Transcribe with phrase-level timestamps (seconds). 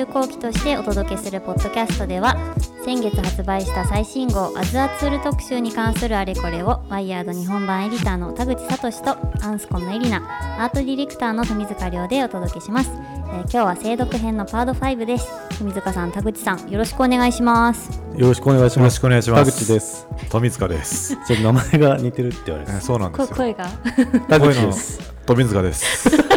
[0.00, 2.36] 誌の編集後期としてお届けするポッドキャストでは
[2.84, 10.18] 先月発売した最新号アズアツール特集に関するあれこれをワイヤード日本版エディターの田口聡とアンスコムのエリナ
[10.58, 13.10] アートディレクターの富塚亮でお届けします、えー
[13.42, 15.28] 今日は精読編のパート5です
[15.58, 18.76] 富塚さん田口さんよろしくお願いしますよろしくお願いします。
[18.78, 20.06] よろしくお願いします田口です。
[20.28, 21.16] 富塚です。
[21.26, 22.80] ちょっと名前が似てるって言われてえ。
[22.80, 23.26] そうなんですよ。
[23.28, 23.68] こ声が
[24.28, 25.00] 田口です。
[25.24, 26.10] 富塚です。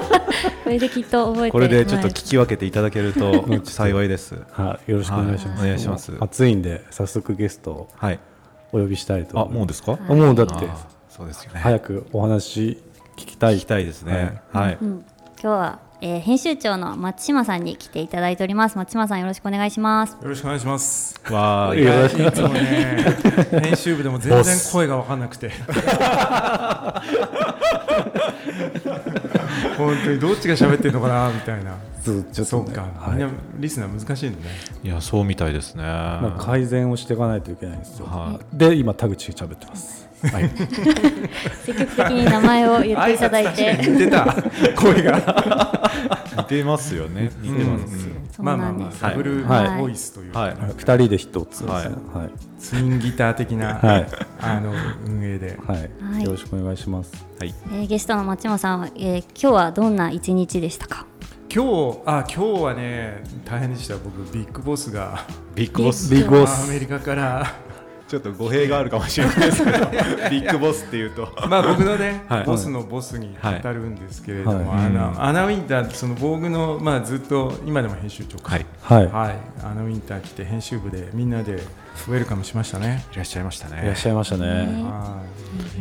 [0.74, 4.42] これできっと覚えてこれでちょっと聞き分けていただけると幸いです。
[4.52, 5.60] はい、よろしくお願いします。
[5.62, 8.20] はいお願いします暑いんで早速ゲストをはい。
[8.72, 9.58] お呼びしたいとあ、思います。
[9.60, 9.92] もうですか？
[10.12, 10.68] あもうだって
[11.10, 11.60] そうですよね。
[11.60, 12.82] 早くお話
[13.18, 13.58] 聞きたい。
[13.58, 14.42] 聞きたいですね。
[14.52, 14.78] はい。
[14.82, 15.06] うん、
[15.40, 21.16] 今日は、えー編集長の松島さんに来ていただいております松島さんよろしくお願いしますよろしくお願いします。
[21.32, 23.06] わあ、いやいつもね、
[23.64, 25.50] 編集部でも全然声が分かんなくて。
[29.78, 31.78] 本当にどっちが喋ってるのかなみたいな。
[32.04, 34.56] そうちょっとねそうか、はいみんなリスナー難しいんだね。
[34.84, 35.84] いやそうみたいですね。
[35.84, 38.08] まあ改善をしていかないといけないんですよ。
[38.08, 40.03] はで今田口が喋ってます。
[40.32, 40.50] はい。
[41.66, 44.36] 積極的に名前を言っていただいて似てた
[44.76, 45.90] 声が。
[46.38, 47.32] 似てますよね。
[47.42, 48.08] 似てます。
[48.08, 51.70] うんまあまあまあ、ダブルはいボイスというか、はい二人で一つですね。
[51.70, 52.32] ははいい。
[52.60, 54.08] ツインギター的な、はい
[54.42, 54.74] あの
[55.06, 55.58] 運営で。
[55.68, 55.78] はい。
[56.14, 57.12] はいよろしくお願いします。
[57.40, 57.54] はい。
[57.72, 61.06] えーゲストの松島さんは、えー今日はどんな一日でしたか？
[61.54, 63.94] 今日、あ、今日はね、大変でした。
[64.04, 65.20] 僕ビッグボスが。
[65.54, 66.10] ビッグボス。
[66.12, 67.46] ビッグボスアメリカから。
[68.14, 69.78] ちょっと語弊があるかもしれないですけど、
[70.30, 71.28] ビッグボスっていうと。
[71.50, 78.66] まあ僕のね、はいボスのボスに当たるんですけれども、はいアナアナウィンターその VOGUE のまあずっと今でも編集長かはい。
[78.84, 79.08] はい。
[79.08, 83.04] はい、アナウィンター来て編集部でみんなでウェルカムしましたね。
[83.14, 83.82] いらっしゃいましたね。
[83.84, 84.48] いらっしゃいましたね。
[84.48, 84.68] はい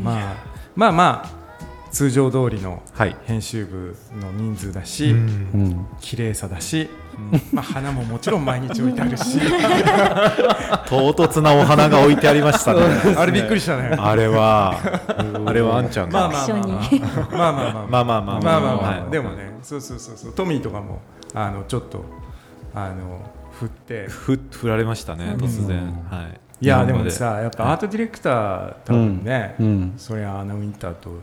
[0.02, 1.41] まあまあまあ
[1.92, 3.16] 通常通りのはい。
[3.24, 5.86] 編集部の人数だし、うんうん。
[6.00, 6.88] 綺麗さだし、
[7.52, 9.38] まあ花ももちろん毎日置いてあるし、
[10.88, 12.80] 唐突なお花が置いてありましたね。
[13.16, 13.94] あれびっくりしたね。
[13.98, 14.74] あれは、
[15.44, 16.20] あれはあんちゃんが。
[16.20, 21.02] まあまあまあ一緒まあまあまあまあまあまあまあまあまあ、はいでもね、そうそうそうそう、トミーとかも
[21.34, 22.04] あのちょっと
[22.74, 23.20] あの
[23.52, 25.78] 振って、ふ振られましたね、突然。
[26.10, 26.40] はい。
[26.62, 29.92] いやでもさ、やっぱアートディレクター多分ね、うん。
[29.96, 31.20] そりゃアナウィンターと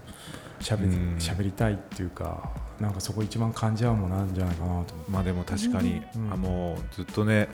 [0.59, 4.93] 喋りうん喋りたいっていうか、なんかそこ一番感じ合うものなんじゃないかなと思って。
[5.11, 7.49] まあでも確かに、うんあもうずっとね、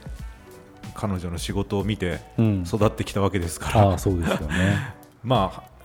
[0.94, 2.64] 彼女の仕事を見てうん。
[2.66, 4.94] 育ってきたわけですから、ああそうですよね。
[5.24, 5.76] まあ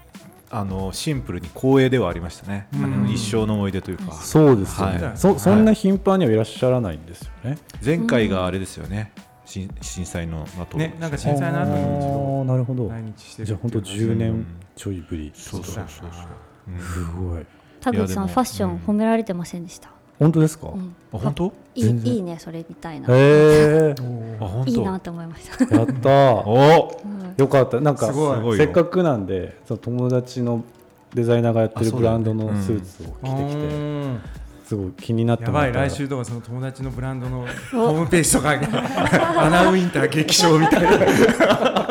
[0.53, 2.67] あのシンプルに光栄ではありましたね。
[2.75, 5.05] あの一生の思い出というか、そうですよね。
[5.05, 7.59] はいそそんな頻繁にはいらっしゃらないんですよね。
[7.85, 9.13] 前回があれですよね。
[9.45, 12.89] 震震災の後ね、なんか震災の後に一度なるほど。
[12.89, 15.33] 来日してるじゃあ本当っていう10年ちょいぶり。
[15.35, 16.09] そうそうそうそう。
[16.77, 16.85] うん。
[16.85, 17.47] すごい。
[17.81, 20.69] 田口さんファッション褒められてませんでした、本当ですか？
[20.69, 20.95] うん。
[21.15, 21.53] あ本当？
[21.75, 23.09] いいいいねそれみたいな。
[23.09, 25.75] いいなと思いました。
[25.75, 27.81] やったよかった。
[27.81, 28.13] なんか
[28.57, 30.63] せっかくなんで、その友達の
[31.15, 33.67] デザイナーがやってるブランドのスーツを着てきて、う
[34.09, 34.21] ん。
[34.67, 41.90] すごい気になってやばい来週とかその友達のブランドのホームページとかに アナウィンター激賞みたいな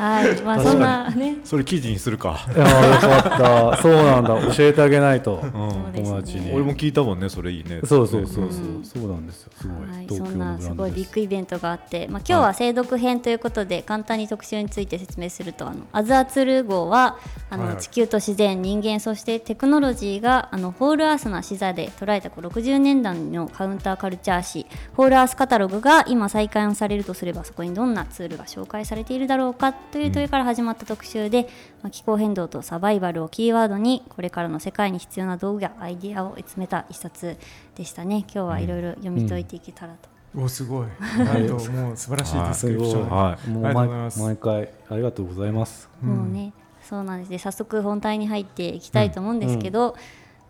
[0.00, 2.46] はいまあそんなねそれ記事にするか。
[2.54, 3.82] いやーよかった。
[3.82, 4.54] そうなんだ。
[4.54, 5.40] 教えてあげないと。
[5.52, 7.80] 友達に俺も聞いたもんね、それいいね。
[7.84, 9.52] そうそうそうそう、うんそうなんですよ。
[9.60, 9.88] すごい。
[9.88, 10.70] はい、そんなす。
[10.74, 17.18] ごいビッグイベントがあって、まあ、今日は精読編ということで簡単に特集について説明するとあのアズアツル号は
[17.50, 31.48] あの、地球と自然人間そしてテクノロジーがあのホールアースな視座で捉えたこう60年代のカウンターカルチャー誌ホールアースカタログが今再刊されるとすればそこにどんなツールが紹介されているだろうかという問いから始まった特集で、
[31.82, 37.36] まあ、気候変動とサバイバルをキーワードにこれからの世界に必要な道具やアイディアを集めた一冊
[37.74, 38.18] でしたね。
[38.18, 40.08] 今日はいろいろ読み解いていけたらと。
[40.36, 40.86] おすごい。
[41.70, 42.72] もう素晴らしいディスク。
[42.72, 43.50] リプション、はい。
[43.50, 44.22] もうありがとうござい毎ます。
[44.22, 45.90] 毎回ありがとうございます。
[46.00, 46.52] もうね、
[46.82, 47.30] そうなんです。
[47.30, 49.96] で早速本題に入っていきたいと思うんですけど、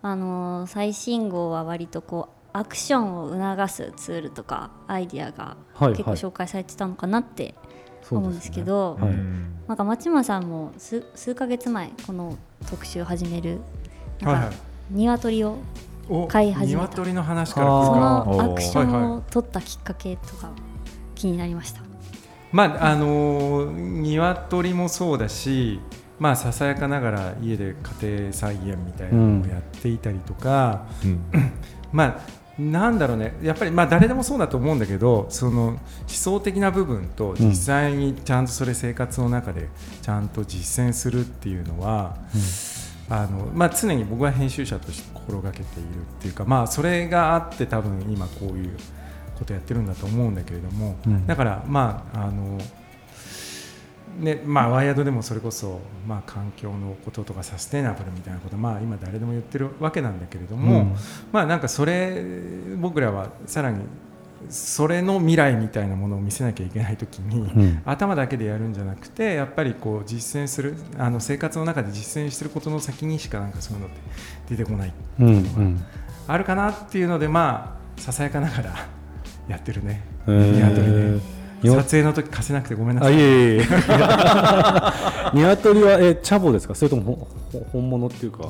[0.03, 5.91] あのー最新号は割とこうアクションを促すツールとかアイディアがはい。
[5.93, 7.55] 結構紹介されてたのかなって
[8.09, 9.09] 思うんですけど、はい。
[9.09, 12.37] うんなんか松島さんも数数ヶ月前この
[12.69, 13.59] 特集を始める
[14.19, 14.55] なんかはいはい。
[14.91, 15.57] 鶏を
[16.09, 16.87] お飼い始めた。
[16.87, 17.99] 鶏の話からそですか？
[17.99, 20.49] のアクショはいはンを取ったきっかけとか
[21.15, 21.81] 気になりました？
[22.51, 25.79] まああのー鶏もそうだし
[26.19, 30.85] まあささやかながら家で家庭菜園みたいなのをやっていたりとか、
[31.93, 32.19] まあ
[32.59, 33.33] なんだろうね。
[33.41, 39.69] やっぱりまあ誰でもそうだと思うんだけどその思想的な部分と実際にちゃんとそれ生活の中で
[40.01, 42.17] ちゃんと実践するっていうのは、
[43.09, 48.77] あのまあ、常に僕は編集者として心がけているっていうか、まあ、それがあって多分今こういう
[49.37, 52.59] ことやってるんだと思うんだけれども、うん、だからまああの
[54.19, 60.95] ねまあ、ワイヤードでもそれこそ、まあ、環境のこととかサステイナブルみたいなこと、まあ、今誰でも言ってるわけなんだけれども、うん、
[61.31, 62.23] まあなんかそれ
[62.77, 63.81] 僕らはさらに
[64.49, 73.97] それの未来みたいなものを見せなきゃいけない時に、うん、頭だけでやるんじゃなくてやっぱりこう実践するあの生活の中で実践してることの先にしかなんかそういうのって
[74.49, 74.89] 出てこない。
[74.89, 75.83] っていうのが
[76.27, 78.87] あるかなっていうのでまあささやかながら
[79.47, 81.40] やってるね、ニワトリね。
[81.69, 83.15] 撮影の時貸せなくてごめんなさい。
[83.15, 83.65] いえいえ。
[85.33, 87.27] 鶏はえチャボですか、それとも
[87.71, 88.49] 本物っていうか。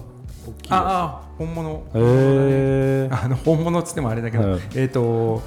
[0.70, 1.84] ああ本物。
[1.94, 5.42] えー、あの本物っつってもあれだけど、はい、えっ、ー、と。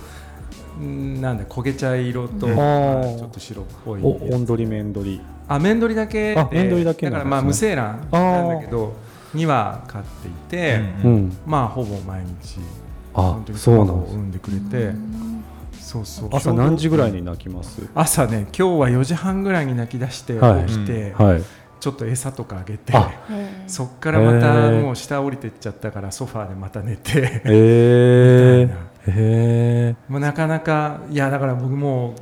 [0.76, 4.00] なんだ焦げ茶色と、ちょっと白っぽい。
[4.02, 5.20] お、んどり面取り。
[5.46, 6.34] あ、面取りだけ。
[6.36, 8.92] あ、面取りだけ、だからまあ無精卵なんだけど。
[9.34, 12.60] には飼っていて、うん、まあほぼ毎日。
[13.12, 14.92] あ、本当に卵を産んでくれて。
[15.84, 16.28] そうそう。
[16.32, 17.82] 朝何時ぐらいに泣きます？
[17.94, 20.38] 朝ね今日は4時半ぐらいに泣き出して起
[20.72, 21.42] きて、はい、
[21.78, 22.92] ちょっと餌とかあげて
[23.66, 32.14] そっからまたもう下降りてっちゃったからソファーでまた寝てえー、もうなかなかいやだから僕も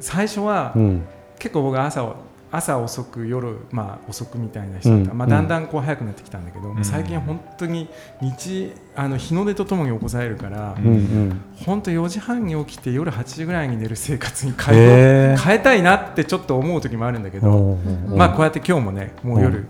[0.00, 1.02] 最初は、うん、
[1.38, 2.14] 結構僕朝
[2.50, 7.88] 朝遅く夜、まあ、遅くみたいな人だった、うん、まあ、だんだんこう早くなってきたんだけど、うん、最近本当に
[8.20, 17.78] 日あの日の出とともに起こされるから、うんうん、本当4時半に起きて夜8時ぐらいに寝る生活に変え変えたいなってちょっと思う時もあるんだけど、
[18.08, 19.66] まあ、こうやって今日もねもう夜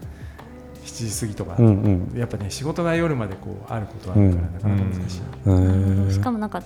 [0.85, 6.15] 7時過ぎとか、うんうん、やっぱね仕事が夜までこうあることあるからなかなか難しい。
[6.15, 6.63] しかもなんか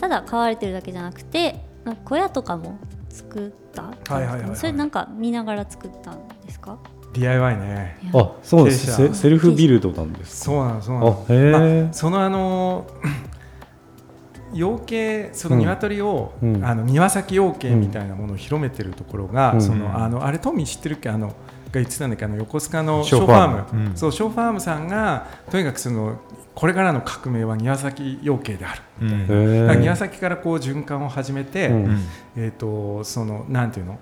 [0.00, 1.60] ただ飼われてるだけじゃなくて
[2.04, 2.78] 小屋とかも
[3.12, 3.82] 作った？
[3.82, 6.78] はいはいはい、はい、それなんか見ながら作ったんですか
[7.12, 7.98] ？DIY ね。
[8.14, 12.86] あそうですセルフビルドなんですそうなのそうなのへえ、まあ、そのあの
[14.54, 21.10] 養鶏その鶏を、うん、あの庭先養鶏みたいなものを広めてるところが、うん、そのあのあれトミー知ってるっけ？
[21.10, 21.34] あのが
[21.74, 22.22] 言ってたんだけ？
[22.22, 26.18] どあの横須賀のショーファーム、うん、そうショーファームさんがとにかくその
[26.54, 28.82] これからの革命は庭先養鶏である。
[29.00, 32.00] みたいな、庭先からこう循環を始めて、うん、
[32.36, 33.98] えーと、そのなんていうの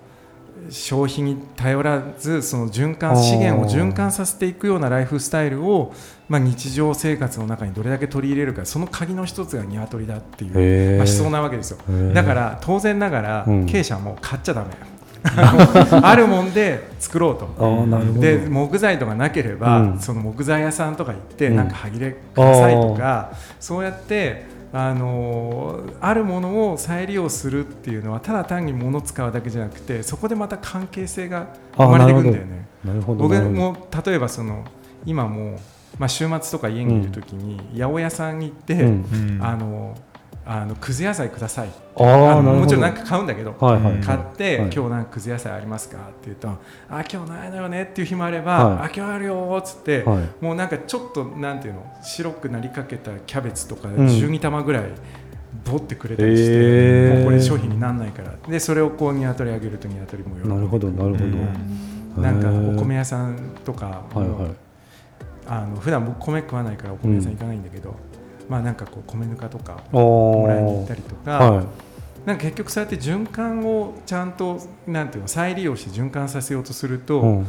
[0.69, 5.95] 消費に頼らずその循環資源を循環させていくようなライフスタイルを、
[6.29, 11.79] まあ、日常生活の中にどれだけ取り入れるかその鍵の一つが鶏だっていう、まあ、思想なわけですよ。
[12.13, 14.71] だから当然ながら経営者も買っちゃだめ、
[16.03, 17.49] あるもんで作ろうと。
[18.19, 32.67] で木材とかなければ、うん、その木材屋さんとか行って、うん、なんか歯切れくださいとかそうやってあのあるものを再利用するっていうのはただ単に物を使うだけじゃなくてそこでまた関係性が生まれていくんだよね。
[33.07, 34.65] 僕も例えばその
[35.05, 35.59] 今も
[35.99, 39.95] まあ、週末とか家にいるときに八百屋さんに行って、うん、あの
[40.53, 41.69] あのくず野菜ください。
[41.95, 45.99] あもちろんなんか買うんだけど、はいはい、買って、はい、今日なんかくず野菜ありますか？
[45.99, 47.85] って言うとあ今日ないのよね？
[47.85, 51.87] っていう日もあれば、はい、あ今日あるよっつって、はい、もうなんかちょっとなんていうの？
[52.03, 54.87] 白くなりかけたキャベツとか12玉ぐらい、
[55.65, 58.35] ぼってくれたりして、うん、もうこれ商品にならないから。
[58.49, 64.51] でそれをこう鶏あげると鶏も喜ぶなるほどなるほど、うん、なんかお米屋さんとか、はいはい、
[65.47, 67.95] あの普段僕米食わないからお米屋さん行かないんだけど、
[68.51, 71.67] まあ、なんかこう米ぬかとかもらいに行ったりとか、はい、
[72.27, 77.47] なんか結局そうやって循環をちゃんとなんていうの再利用して循環させようとすると、うん、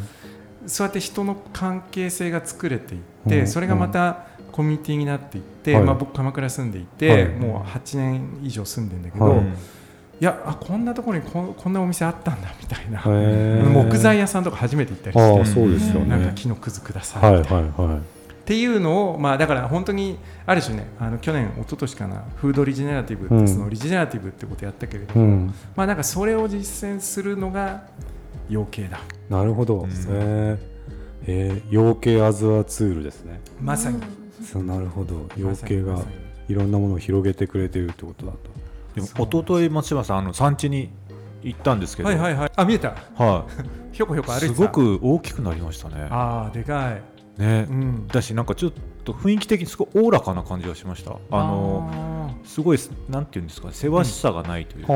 [0.67, 9.43] そうやって人の関係性が作れていって、うん、それがまたコミュニティになっていって、まあ、僕鎌倉住んでいて、はい、もう8年以上住んでるんだけど、はい、い
[10.19, 13.01] やあこんなところにここんなお店あったんだみたいな。
[13.03, 17.69] 木材屋さんとか初めて行ったりしてそうですよ、ね、なんか木のくずくださいみたいな。
[17.69, 20.17] はいはいはいっていうのを、まあ、だから本当に
[20.47, 27.83] ある種ねあの去年一昨年かなフードリジェネラティブってそのリジェネラティブってことやったけれども、うん、まあなんかそれを実践するのが
[28.49, 28.99] 養鶏だ。
[29.29, 30.57] なるほど、うん、えー、
[31.27, 33.39] えー、養鶏アズアツールですね。
[33.61, 34.01] まさに。
[34.43, 35.29] そうなるほど。
[35.37, 36.01] 養鶏が
[36.49, 38.37] いろんなものを広げてくれてるってことだと。
[38.95, 40.89] でも一昨日松島さんあの産地に
[41.43, 42.09] 行ったんですけど。
[42.09, 42.51] はいはいはい。
[42.55, 42.95] あ見えた。
[43.15, 43.45] は
[43.93, 43.93] い。
[43.95, 46.07] ひょこひょこ歩いてすごく大きくなりましたね。
[46.09, 47.01] ああでかい
[47.37, 48.73] ね、うん、だしなんかちょっ
[49.03, 51.17] と雰囲気的にすごいおおらかな感じがしました。
[51.31, 52.11] あの
[52.43, 54.93] すごいなんていうんですかせわしさがないというか、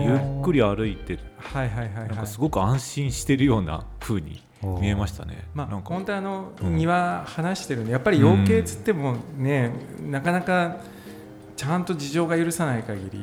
[0.00, 4.42] ゆっくり歩いてはいはいはい、なんかすごく安心しているような風に
[4.80, 5.46] 見えましたね。
[5.54, 10.78] まあ、本当あの、庭話してるんでやっぱり養鶏つってもね、うん、なかなか
[11.56, 13.18] ちちゃんと事情が許さない限り、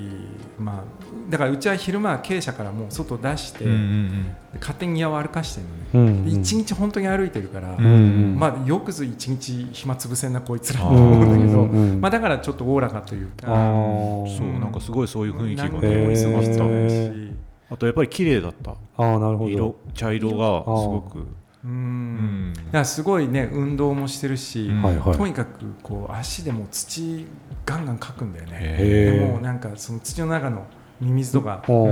[0.57, 0.83] まあ、
[1.29, 5.67] だからうちは昼間は経営者からもう外出して、うんうん勝手に庭を歩かしてる
[6.03, 13.47] のね、うんで一日本当に歩いてるから、うんうんまあ、よくず一日暇つぶせんなこいつらと思うんだけど、うんうんまあ、だからちょっとおおらかというか。
[13.47, 17.33] そうなんかすごいそういう雰囲気が何ね。
[17.69, 18.71] あとやっぱり綺麗だった。
[18.71, 21.25] あーなるほ色ど茶色がすごく
[21.63, 22.51] ううん。
[22.51, 25.17] んだからすごいね運動もしてるし、うんはいはい。
[25.17, 27.27] とにかくこう足でもう土
[27.65, 28.77] ガンガンかくんだよね。
[28.77, 30.65] でもうなんかその土の中の
[30.99, 31.87] ミミズとかこう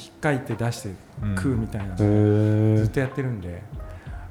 [0.00, 0.90] 引っかいて出して
[1.36, 3.62] 食うみたいなずっーとやってるんで、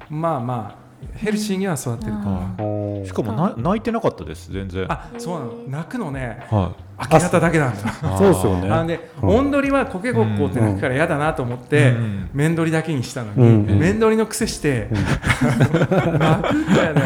[0.10, 0.81] まあまあ
[1.16, 2.12] ヘルシーには育ってる。
[2.14, 2.24] かうん。
[2.26, 2.32] ら。
[2.32, 4.52] あーしかもな泣いてなかったです。
[4.52, 4.86] 全然。
[4.90, 5.54] あ、そうなの。
[5.68, 7.90] 泣くのね、は明け方だけなんだ。
[7.90, 8.70] いそうですよね。
[8.70, 9.30] あので、うん。
[9.30, 13.66] 音取りはコケごっこって泣くから嫌だなと思ってうん、面取りだけにしたのうん。
[13.66, 17.02] に、面取りの癖して、 泣くんだよね。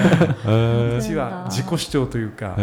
[0.46, 2.56] へうちは自己主張というか。
[2.58, 2.62] へ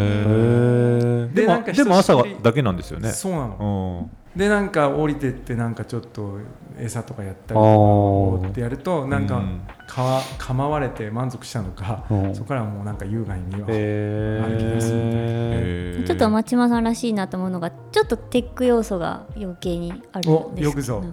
[1.30, 1.32] ー。
[1.34, 3.10] でなんかでも朝だけなんですよね。
[3.10, 4.08] そうなの。
[4.36, 4.38] うん。
[4.38, 6.38] でなんか降りてってなんかちょっと
[6.78, 8.50] 餌とかやったりあとかー。
[8.50, 9.60] ってやるとなんかうん
[9.92, 12.34] かわ構われて満足したのか、うん。
[12.34, 15.12] そこからはもうなんか優雅に庭をへ歩き出すみたいな。
[15.12, 16.06] へー。
[16.06, 20.66] ちょっと松島さんらしいなと思うのがちょっとテック要素が余計にあるんです。
[20.66, 21.04] およくぞ。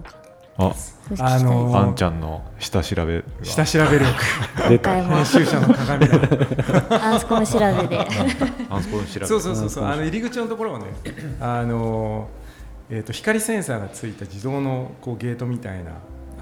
[0.56, 0.72] あ。
[1.18, 3.24] あのあんちゃんの下調べが。
[3.42, 5.02] 下調べ力。
[5.02, 8.08] 編集者の鏡だアンスコム調べで。
[8.70, 9.26] あんそこの調べ。
[9.26, 9.84] そうそうそうそう。
[9.84, 10.86] あの入り口のところはね
[11.38, 12.28] あの、
[12.88, 15.92] えー、と光センサーがついた自動のこうゲートみたいな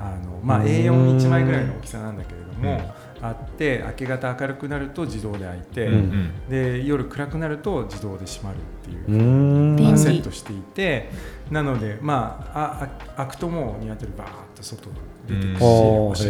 [0.01, 0.67] あの、まあ、うん。
[0.67, 6.49] A41 枚ぐらいの大きさなんだけれども、あって明け方明るくなると自動で開いて、うんうん。
[6.49, 11.11] で夜暗くなると自動で閉まるっていううセットしていて
[11.51, 14.91] なのでまあああ開くともう鶏バーッと外
[15.27, 15.65] 出てく
[16.11, 16.15] うん。
[16.15, 16.25] し、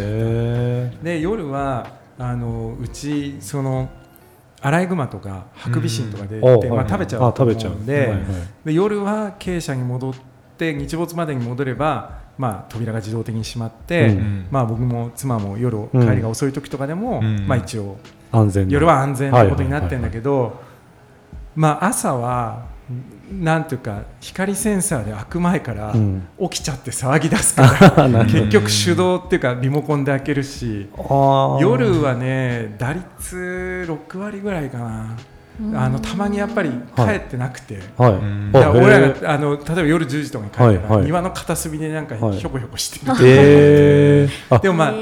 [1.03, 3.89] で夜はあのうちその
[4.61, 8.21] アライグマとかハクビシンとか出て、まあ、食べちゃうと思うんで,、はいはい。
[8.65, 10.13] で夜は鶏舎に戻っ
[10.57, 14.47] て日没までに戻れば、まあ、扉が自動的に閉まって、うん。
[14.49, 17.45] まあ、僕も妻も夜うん帰りが遅い時とかでも、うん。
[17.45, 17.97] まあ、一応
[18.31, 18.73] 安全な。
[18.73, 20.61] 夜は安全なことになってるんだけど、
[21.53, 22.65] まあ、朝は
[23.29, 26.27] なんていうか光センサーで開く前からうん。
[26.49, 30.89] 起きちゃって騒ぎ出すから、 結局手動っていうかリモコンで開けるし
[31.59, 35.17] 夜はね打率6割ぐらいかな
[35.75, 37.79] あのたまにやっぱり帰ってなくて。
[37.97, 38.11] はい。
[38.13, 38.51] うん。
[38.53, 38.61] あへー。
[38.61, 41.05] いや俺らがあの例えば夜10時とかに帰るから、はいはい。
[41.05, 42.37] 庭の片隅でなんかはい。
[42.37, 44.29] ひょこひょこしてる、えー。
[44.55, 44.59] あ。
[44.59, 44.93] でもまあ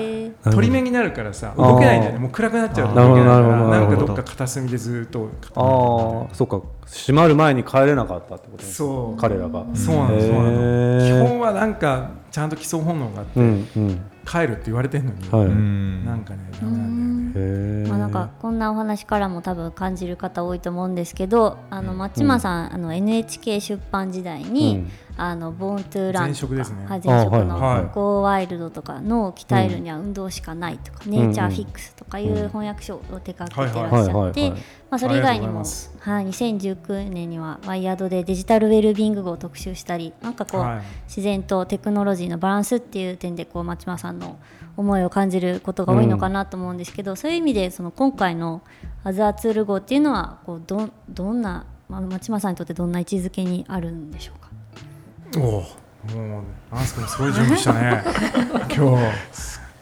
[0.51, 2.19] 鳥目になるからさ動けないんだよね。
[2.19, 6.61] もう暗くなっちゃうと動けないからなんかどどっか片隅でずっとあーそっか。
[6.85, 9.19] 閉まる前に帰れなかったってことですそう。
[9.19, 9.65] 彼らが。
[9.73, 11.25] そうなのそうなの。
[11.25, 15.45] 基本はなんかちゃんと基礎本能があって、うんうん帰るって言われてんのに、はい。
[15.45, 17.89] うんなんかねダメなんだよね。
[17.89, 34.53] まあ、なんかこんなお話からも多分感じる方多いと思うんですけどあの松島さん、あの NHK 出版時代に、うんあのボーントゥーランとか前職ねはい、前職あのゴーワイルドとかの鍛えるには運動しかないとか、ネイチャーフィックスとかいう翻訳書を手掛けてらっしゃって、
[34.97, 35.59] それ以外にも
[35.99, 40.81] はい、2019年にはワイヤードでデジタルウェルビーイングを特集したりなんかこう、はい。
[41.07, 44.37] 自然とテクノロジーのバランスっていう点でこう松島さんの
[44.75, 48.61] 思いを感じることが多いのかなと思うんですけど、そういう意味でその今回の
[49.03, 54.46] アザーツール号っていうのはこうどどんな、まあ、松島さんにとってどんな位置づけにあるんでしょうか？
[55.35, 55.43] おお
[56.15, 58.03] もうアンス君すごい準備したね。
[58.73, 59.03] 今日。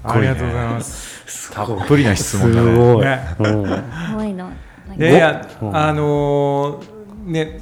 [0.04, 1.52] ありがとうございます。
[1.52, 3.36] たっぷりな質問だすねごいね。
[3.40, 3.66] うん。
[3.66, 4.52] すごいの
[4.98, 5.75] いやいやうん。
[5.75, 7.60] あのーね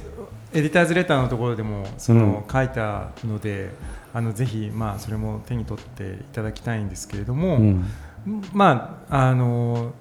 [0.52, 3.70] エディターズレターのところでもそのう書いたので、
[4.12, 7.84] あのぜひまあそれも手に取っていただきたいんですけれども、うん。
[8.52, 9.92] まああの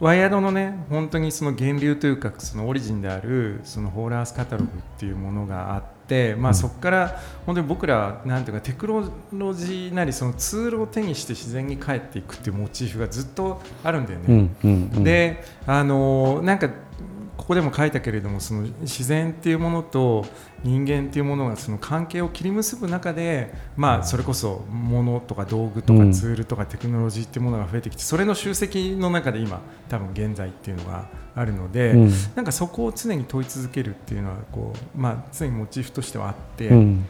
[0.00, 5.91] ワイヤードのね本当にその源流というかそのオリジンであるそのホールアースカタログっていうものがあって、
[6.38, 14.24] まあ、そこから本当に僕らなんていうかテクノロジーなりそのツールを手にして自然に帰っていくっていうモチーフがずっとあるんだよね。
[14.28, 15.04] うんうんうん。
[15.04, 16.68] であのなんか
[17.36, 20.24] ここでも書いたけれどもその自然っていうものと
[20.62, 26.12] 人間っていうものがその関係を切り結ぶ中で、まあ、それこそ物とか道具とうん。
[26.12, 32.10] かツールとかテクノロジーっていうものが増えてきてそれの集積の中で今多分現在っていうのがあるので、うん。
[32.34, 37.04] なんかそこを常に問い続けるっていうのはこう、まあ、常にモチーフとしてはあって、うん。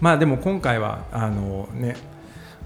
[0.00, 1.96] まあでも今回はあのね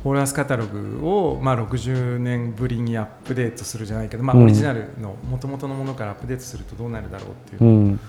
[0.03, 4.45] ホールアースカタログを、まあ、60年ぶりにアップデートするじゃないけど、まあ、うん。
[4.45, 8.01] オリジナルの元々のものからアップデートするとどうなるだろうっていうう、ん。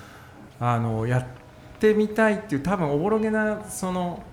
[0.60, 1.26] あのやっ
[1.80, 4.24] てみたいっていう多分おぼろげなその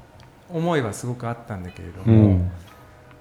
[0.51, 2.51] 思いはすごくあったんだけれどうも、ん。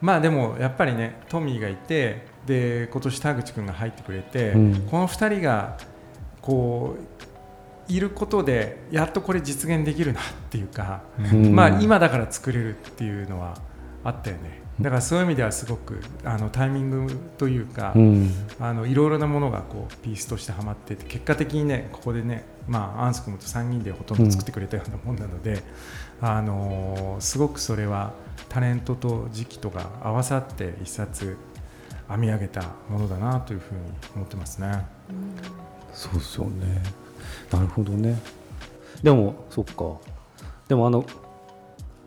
[0.02, 4.88] まあでもやっぱりねトミーがいてで今年田口君が入ってくれて、うん。
[4.90, 5.78] この2人が
[6.42, 6.96] こ
[7.88, 11.54] いることでやっとこれ実現できるなっていうか、うん。
[11.54, 13.58] まあ、今だから作れるっていうのは
[14.04, 14.62] あったよね。
[14.80, 18.32] だからそういう意味ではすごくあのタイミングというか、うん。
[18.60, 25.62] あのいろいろなものがこうピースとしてはまってて結果的にねここでね、まあ、アンス君と3人でほとんど作ってくれたようなもんなので、
[26.22, 28.14] あのーすごくそれは
[28.50, 31.38] タレントと時期とが合わさって一冊
[32.10, 33.80] 編み上げたものだなというふうに
[34.16, 34.86] 思ってますね。
[35.94, 36.84] そうですよね。
[37.52, 38.18] なるほどね。
[39.04, 39.98] でもそっか。
[40.68, 41.06] でもあの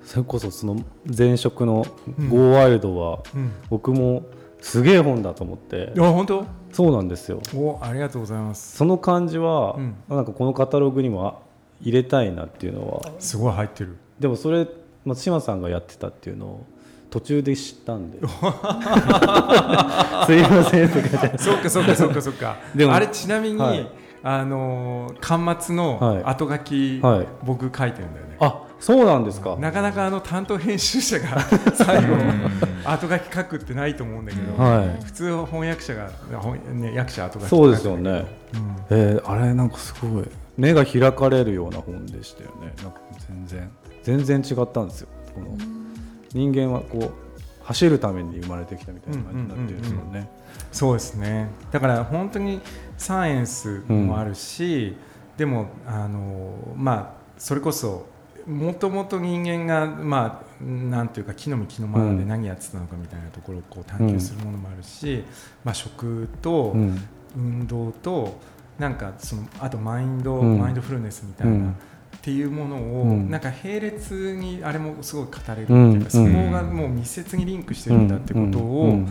[0.05, 0.83] それこそその
[1.17, 1.87] 前職の
[2.19, 4.23] うん「Go ワイルドはうん、僕も
[4.61, 5.93] すげえ本だと思って。
[5.95, 6.45] いや本当？
[6.73, 7.41] そうなんですよ。
[7.55, 8.77] おありがとうございます。
[8.77, 9.95] その感じは、うん。
[10.09, 11.43] なんかこのカタログにも
[11.81, 13.13] 入れたいなっていうのは。
[13.19, 13.97] すごい入ってる。
[14.19, 14.69] でもそれ
[15.05, 16.67] 松島さんがやってたっていうのを
[17.11, 18.19] 途中で知ったんで。
[18.23, 18.29] すい
[20.43, 21.33] ませんとかじゃ。
[21.39, 22.57] そうかそうかそうかそうか。
[22.75, 23.87] でもあれちなみに、はい。
[24.23, 26.25] あのー巻末のはい。
[26.25, 27.27] 後書き、はい。
[27.45, 28.37] 僕書いてるんだよね。
[28.39, 29.57] あそうなんですか。
[29.57, 31.41] なかなかあの担当編集者が
[31.75, 32.15] 最後
[32.85, 35.05] 後書き書くってないと思うんだけど、はい。
[35.05, 36.09] 普通翻訳者が、
[36.73, 38.27] ね、役者後書きそうですよね、うん。
[38.91, 40.25] えーあれなんかすごい。
[40.57, 42.73] 目が開かれるような本でしたよね。
[42.83, 43.71] なんか全然
[44.03, 45.09] 全然違ったんですよ。
[45.35, 45.47] この
[46.33, 50.31] 人間はこう走るために生まれてきたみたいな感じになってるんですよね、
[50.73, 51.49] そうですね。
[51.71, 52.61] だから本当に
[52.97, 54.97] サイエンスもあるし、
[55.37, 58.07] でもあのまあそれこそ
[58.47, 65.23] もともと人間がまあなんていうか木の実木のままで何やってたのかみたいなところをこう探求するものもあるし、
[65.65, 67.03] まあ食とうん。
[67.37, 68.41] 運動と
[68.77, 70.59] なんかそのあとマインド、うん。
[70.59, 71.77] マインドフルネスみたいな、うん
[72.21, 73.31] っていうものを、うん。
[73.31, 76.11] なんか並列にあれもすごい語れるっていうか、うん。
[76.11, 78.91] そこがもう密接にリンクしてるんだってことを、うん。
[78.91, 79.09] うん。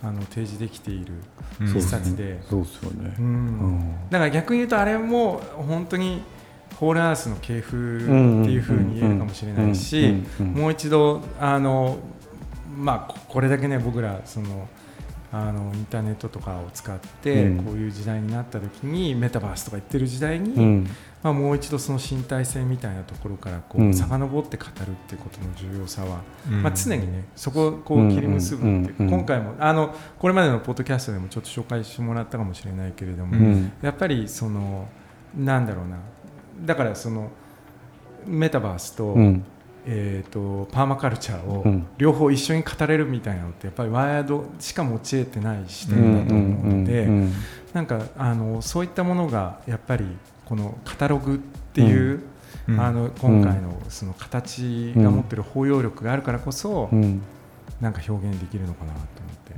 [0.00, 1.14] あの提示できている
[1.60, 1.66] うん。
[1.66, 3.14] 一そうです冊で、そうですよね。
[4.10, 6.22] だから逆に言うとあれも本当に
[6.76, 7.96] ホールアースの系譜
[8.42, 11.98] っていうふうに言えるかもしれないしもう一度あの、
[12.76, 14.68] まあ、ここれだけね僕らその
[15.30, 17.64] あのインターネットとかを使ってうん。
[17.64, 20.90] こういう時代になった時にメタバースとか言ってる時代に、うん。
[21.22, 23.94] まあ、もう一度その身体性みたいなところからこううん。
[23.94, 26.62] 遡って語るっていうことの重要さは、うん。
[26.62, 33.72] まあ、常にねそこをこう切り結ぶって今回もあのこれまでのポッドキャストでもちょっと紹介してもらったかもしれないけれども、うん。
[33.82, 34.88] やっぱりその
[35.36, 35.98] なんだろうな。
[36.64, 37.30] だからその
[38.26, 39.44] メタバースと,、うん
[39.90, 41.86] えー、とパーマカルチャーをうん。
[41.96, 47.32] 両方一緒に語れるみたいなのってやっぱりワイヤードしか持ち得てない視点だと思うので、うん
[47.72, 50.04] なんかあのそういったものがやっぱり
[50.44, 52.20] このカタログっていう、
[52.66, 52.80] うん。
[52.80, 57.22] あの今回のその形が持ってる包容力があるからこそ、うん。
[57.80, 58.98] なんか表現できるのかなと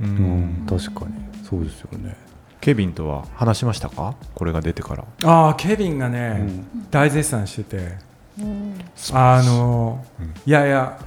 [0.01, 0.21] う思って。
[0.21, 0.65] うん。
[0.79, 1.15] 確かに。
[1.43, 2.15] そうですよね、
[2.59, 4.15] ケビンとは話しましたか？
[4.35, 5.05] これが出てから。
[5.23, 6.87] ああケビンがうね、ん。
[6.89, 8.75] 大絶賛しててうん
[9.13, 10.33] あの、うん。
[10.45, 10.99] いやいや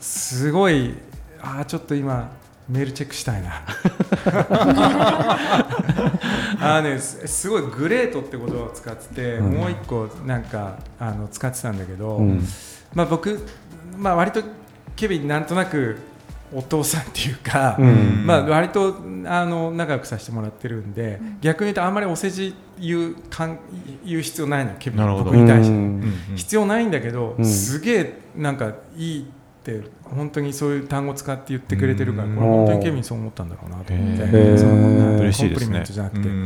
[0.00, 0.94] すごい
[1.40, 2.30] ああちょっと今
[2.68, 3.62] メールチェックしたいな。
[6.60, 9.52] あのねすすごいグレートって言葉を使ってて、うん。
[9.54, 12.46] もう一個なんかあの使ってたんだけど、うん。
[12.94, 13.46] まあ、僕、
[13.96, 14.42] まあ、割と
[14.96, 15.96] ケビンなんとなく
[16.54, 18.26] お父さんっていうか、うん。
[18.26, 23.58] まあ、割とあの仲良くさせてもらってるんで、逆に言うとあんまりお世辞言うかん
[24.04, 25.06] 言う必要ないのよケビン。
[25.24, 26.12] 僕に対して、うん。
[26.36, 27.44] 必要ないんだけど、うん。
[27.44, 29.24] すげえなんかいいっ
[29.64, 32.36] て本当にそういう単語使って言ってくれてるから、うん。
[32.36, 35.58] これ本当にケビンそう思ったんだろうなと思って、その嬉しいですね。
[35.58, 36.38] コンプリメントじゃなくて、ううん。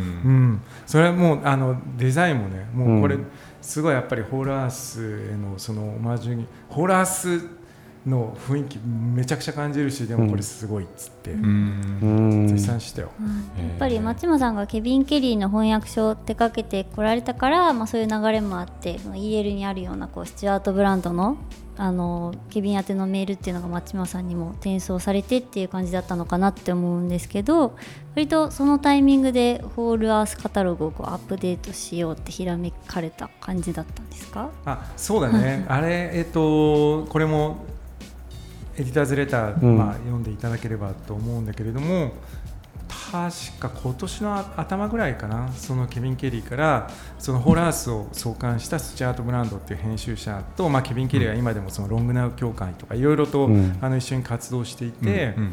[0.53, 3.27] んそれはもうあのデザインもねもうこれ、うん。
[3.63, 7.41] すごいやっぱりホールアースへのそのオマージュにホールアース
[8.07, 11.99] の雰囲気めちゃくちゃ感じるしでもこれすごいっつって、うん。
[12.03, 12.07] う
[12.45, 13.11] ん絶賛したよ、
[13.59, 21.37] やっぱり松間さんがケビン・ケリーの翻訳書を手掛けてこられたから、まあ、そういう流れもあって EL にあるようなこうスチュアート・ブランドの
[21.79, 27.77] あのケビン宛てのメールっていうのが松間さんにも転送されてっていう感じだったのかなって思うんですけど
[28.15, 34.49] 割とそのタイミングでホールアースカタログをこうアップデートしようってひらめかれた感じだったんですか？
[34.65, 35.67] あそうだね。
[35.69, 37.59] あれえっ、とこれも
[38.79, 39.79] エディターズレター、うん。
[39.79, 42.13] まあ、読んでいただければと思うんだけれども
[43.11, 53.79] 確か今年の頭ぐらいかなそのケビン・ケリーからそのホールアースを創刊したスチャート・ブランドっていう編集者と、まあ、ケビン・ケリーは今でもそのロングナウ協会とかいろいろと、うん。
[53.81, 55.53] あの一緒に活動していて、うん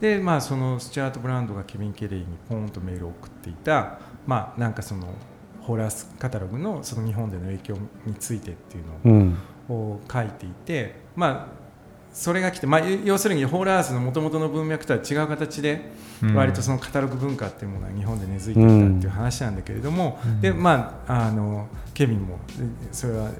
[0.00, 5.06] でまあ、そのスチュアート・ブランドがケビン・ケリーにポーンとメールを送っていた、まあ、なんかその
[5.60, 9.38] ホーラースカタログのその日本での影響についてっていうのうん。
[9.68, 11.61] を書いていて、まあ、
[12.12, 15.92] それが来て、まあ、要するにホールアースのもともとの文脈とは違う形で
[16.34, 22.38] 割とそのカタログ文化っていうものは日本で根付いていたっていう話なんだけれども、うん、でまあ、あのケビンも
[22.92, 23.30] それは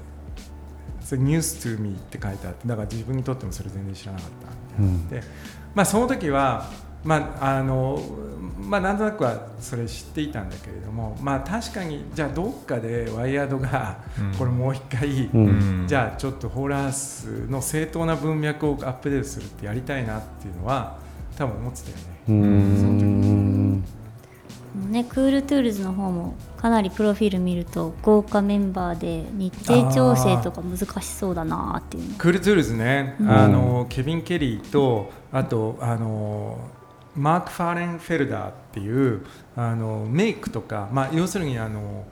[1.01, 4.29] それニュース to me って書いてあってだから自分にとってもそれ全然知らなかっ
[4.75, 5.21] たみたいな、うん、で
[5.75, 6.69] まあ、その時は
[7.03, 8.01] まああの
[8.59, 13.97] まあ、なんとなくはそれ知っていたんだけれども、まあ、確かにじゃあどっかで WIRED が
[14.37, 15.37] これもう一回、う
[15.83, 20.97] ん、じゃあちょっと Whole Earth の正当な文脈をアップデートするってやりたいなっていうのは
[21.37, 22.03] 多分思ってたよね。
[22.29, 23.83] うん。
[24.89, 36.57] ね、 Cool Tools の方もかなりプロフィール見ると豪華メンバーで日程調整とか難しそうだなっていう Cool Tools ね、うん、あのケビン・ケリーとあとあの
[37.15, 42.05] マーク・フラウエンフェルダーっていうあの Make とか、まあ、要するにあの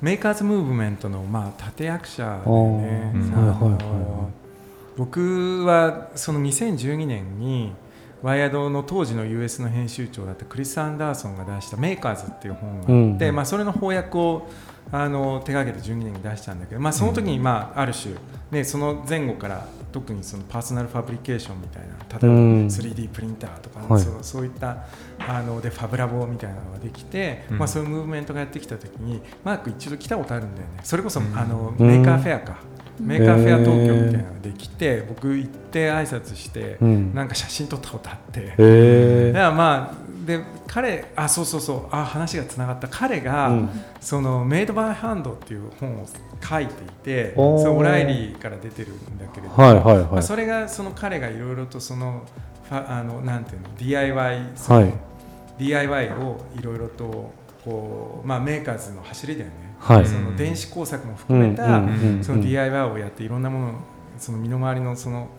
[0.00, 3.12] Makers Movement の、まあ、立役者でね、
[4.96, 7.72] 僕はその2012年に
[8.22, 14.48] WIRED の当時の US の編集長だったクリス・アンダーソンが出した「MAKERS」っていう本があって、うん、まあ、それの翻訳を
[14.90, 18.14] あの手がけて12年に出したんだけど、まあ、その時に、まあ、ある種、
[18.50, 22.36] ね、その前後から特にその personal fabrication みたいな例えば
[22.70, 24.84] 3D プリンターとか、はい、そそういった
[25.18, 30.80] あので FabLab みたいなのができて、うん、まあ、そういうムーブメントがやってきた時にマーク一度来たことあるんだよね。
[30.82, 32.58] それこそ、あの Maker Faire か。
[33.00, 37.28] Maker Faire 東京みたいなのができて僕行って挨拶して、なん。
[37.28, 38.46] か写真撮ったことあって、
[39.32, 42.86] だからまあで彼あそうそうそうあ話がつながった。
[42.86, 46.06] 彼が、うん、その Made by Hand っていう本を
[46.46, 50.04] 書いていてそのオライリーから出てるんだけれども、はいはいはい。
[50.04, 52.26] まあ、それがその彼がいろいろとその
[52.70, 54.94] あのなんていうの DIY その、はい、
[55.58, 57.32] DIY をいろいろと
[57.64, 61.80] こう、まあ、メーカーズの走りだよね、はい、その電子工作も含めた、
[62.22, 63.80] その DIY をやっていろんなもの
[64.18, 65.30] その身の回りのその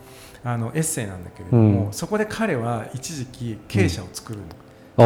[0.43, 4.39] あのエッセイなんだけれども、うん、そこで彼は一時期経営者を作る、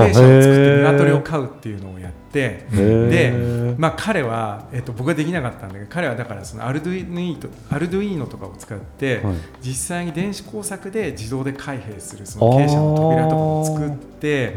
[0.01, 14.55] うん弊社を作って鶏を飼うっていうのをやってで、まあ、彼は、えっと、僕はできなかったんだけど彼はだからそのアルドゥイーとアルドゥイーノとかを使って、はい、実際に電子工作で自動で開閉するその傾斜の扉とかも作って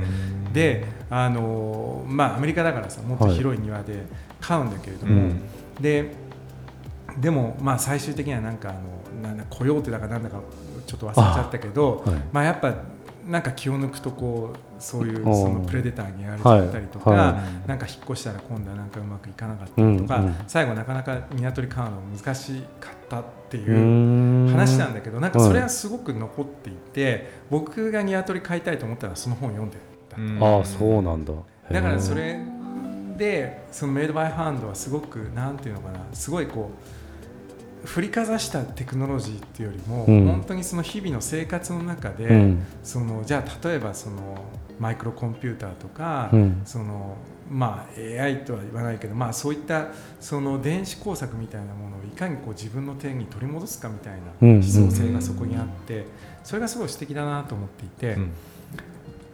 [0.52, 4.06] であの、まあ、アメリカだからさもっと広い庭で
[4.40, 6.26] 飼うんだけれども、はい、で
[7.18, 10.40] でも、まあ、最終的にはなんかあのなんだコヨーテだかなんだか
[10.86, 12.74] ちょっと忘れちゃったけど、はい、まあ、やっぱ
[13.26, 17.18] なんか気を抜くとこうそういうそのプレデターにやられちゃったりとか、はい。
[17.18, 30.46] はい、なんか引っ越したら今度はなんかうまくいかなかったりとか、うんうん、最後なかなか鶏飼うの難しかったっていう話なんだけどなんかそれはすごく残っていて、僕が鶏飼いたいと思ったらその本を読んでた。
[30.46, 31.32] ああそうなんだ。
[31.70, 32.38] だからそれ
[33.16, 36.70] でそのメイドバイハンドはすごくなんていうのかなすごいこ
[37.84, 44.44] う振りかざしたテクノロジーっていうよりも、うん、本当にその日々の生活の中で、うん、そのじゃあ例えばその
[44.78, 47.16] マイクロコンピューターとか、うん、その
[47.50, 49.88] まあ、AI とは言わないけど、まあ、そういった
[50.20, 56.06] その電子工作みたいなものをいかにこう自分の手に取り戻すかみたいな思想性がそこにあって
[56.42, 58.16] それがすごい素敵だなと思っていて、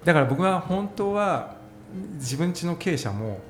[0.04, 1.56] だから僕は本当は
[2.14, 3.40] 自分ちの経営者も、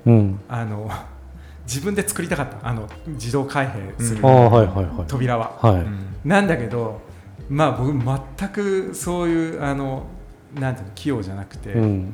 [0.49, 0.89] あの
[1.65, 2.67] 自分で作りたかった。
[2.67, 4.21] あの自動開閉する
[5.07, 5.57] 扉は。
[5.61, 6.99] はい、なんだけど、
[7.49, 10.07] まあ、僕全くそういうあの
[10.59, 12.13] なんていうの器用じゃなくて、うん、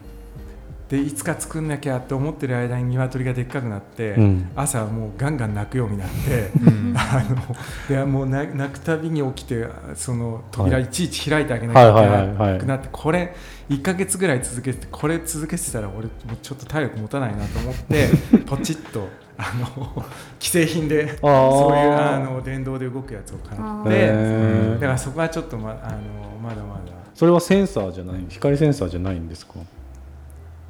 [0.89, 7.56] でいつか作んなきゃって思ってる間に鶏がでっかくなって、うん、朝もうガンガン鳴くようになって、うん、 あの
[7.89, 13.36] いやもう鳴くたびに起きてその扉いちいち開いてあげなきゃいけなくなって、これ
[13.69, 18.10] 1か月ぐらい続けてこれ続けてたら俺もうちょっと体力持たないなと思って
[18.47, 19.08] ポチッと。
[19.41, 20.06] あの
[20.38, 25.97] 既製品でそういうあの電動で動くやつを買ってだからそこはちょっとまあの
[26.43, 28.25] まだまだそれはセンサーじゃない？
[28.29, 29.55] 光センサーじゃないんですか？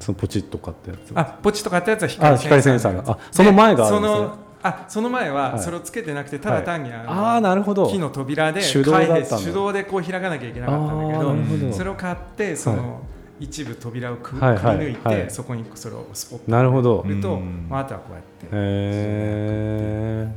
[0.00, 3.12] そのポチッと買ったやつあポチッと買ったやつは光センサーが。
[3.12, 4.28] あその前があるんですね。
[4.60, 7.88] あその前はそれをつけてなくてただ単にああなるほど。
[7.88, 11.08] 木の扉で手動手動でこう開かなきゃいけなかったん
[11.46, 13.00] だけどそれを買ってその、
[13.38, 17.04] 一部扉をく,、り抜いて、はいはい、そこにそれをスポットなるほど。
[17.06, 18.48] ると、まあ、あとはこうやって。
[18.50, 20.28] へ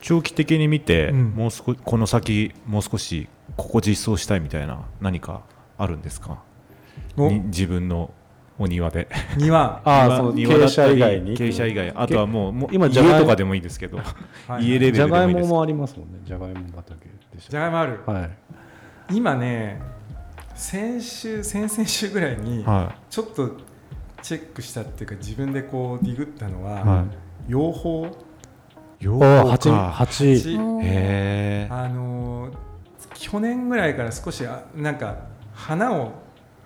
[0.00, 5.42] 長期的に見て、うん、もう少この先もう少しここ実装したいみたいな何か
[5.78, 6.42] あるんですか？
[7.16, 8.12] 自分の
[8.58, 9.08] お庭で。
[9.36, 9.80] 庭。
[9.84, 11.36] ああその傾斜以外に。
[11.36, 11.92] 傾斜以外。
[11.96, 14.00] あとはもうもう今家とかでもいいですけど。
[14.60, 15.46] 家レベルでもいいです。
[15.46, 16.20] じゃがいももありますもんね。
[16.24, 18.28] じゃがいも畑でじゃがいもある、は
[19.10, 19.80] い、今ね
[20.54, 22.64] 先週先々週ぐらいに
[23.08, 23.56] ちょっと
[24.20, 27.04] チェックしたっていうか自分でこうディグったのは、は
[27.48, 28.16] い、養蜂
[29.00, 29.90] 養蜂か。
[29.90, 32.48] 蜂へあの
[33.14, 35.16] 去年ぐらいから少しあなんか
[35.54, 36.12] 花を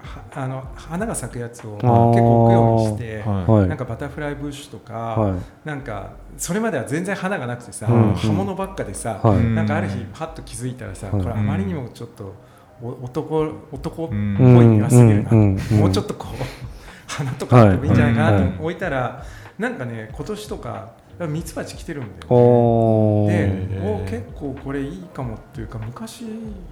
[0.05, 3.51] はあの花が咲くやつを結構置くようにして、はい。
[3.61, 5.40] はいなんかバタフライブッシュとか、はい。
[5.64, 9.44] なんかそれまでは全然花がなくてさ、うん刃物ばっかでさ、はい。
[9.44, 11.23] なんかある日パッと気づいたらさ、はい。
[11.23, 12.35] これあまりにもちょっと
[12.83, 16.37] お男男っぽいうん庭すぎるな、もうちょっとこう
[17.07, 19.23] 花とかあってもいいんじゃないかなはいと置いたら、
[19.59, 20.88] なんかね今年とか
[21.20, 22.27] ミツバチ来てるんだよ、ね。
[22.29, 24.03] おでー。
[24.03, 26.24] お結構これいいかもっていうか昔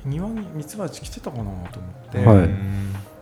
[0.05, 2.49] 庭にミツバチ来てたかなと思って、はい。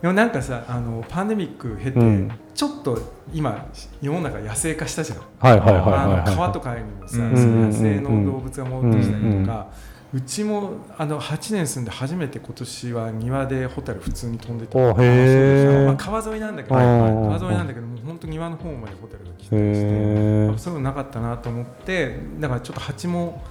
[0.01, 2.31] でもなんかさあのパンデミック経て、うん。
[2.55, 2.99] ちょっと
[3.33, 3.69] 今
[4.01, 6.29] 世の中野生化したじゃん、はいはいはいあはいはい。
[6.29, 9.67] の川とかにもさ、野生の動物が戻ってきたりとか、
[10.13, 15.85] ううちもあの8年住んで初めて今年は庭でホタル普通に飛んでたおへー。
[15.85, 20.63] まあ、川沿いなんだけど、川沿いなんだけどもう本当庭の方までホタルが来てへまして。
[20.63, 23.41] そういうのなかったなと思ってだからちょっと蜂も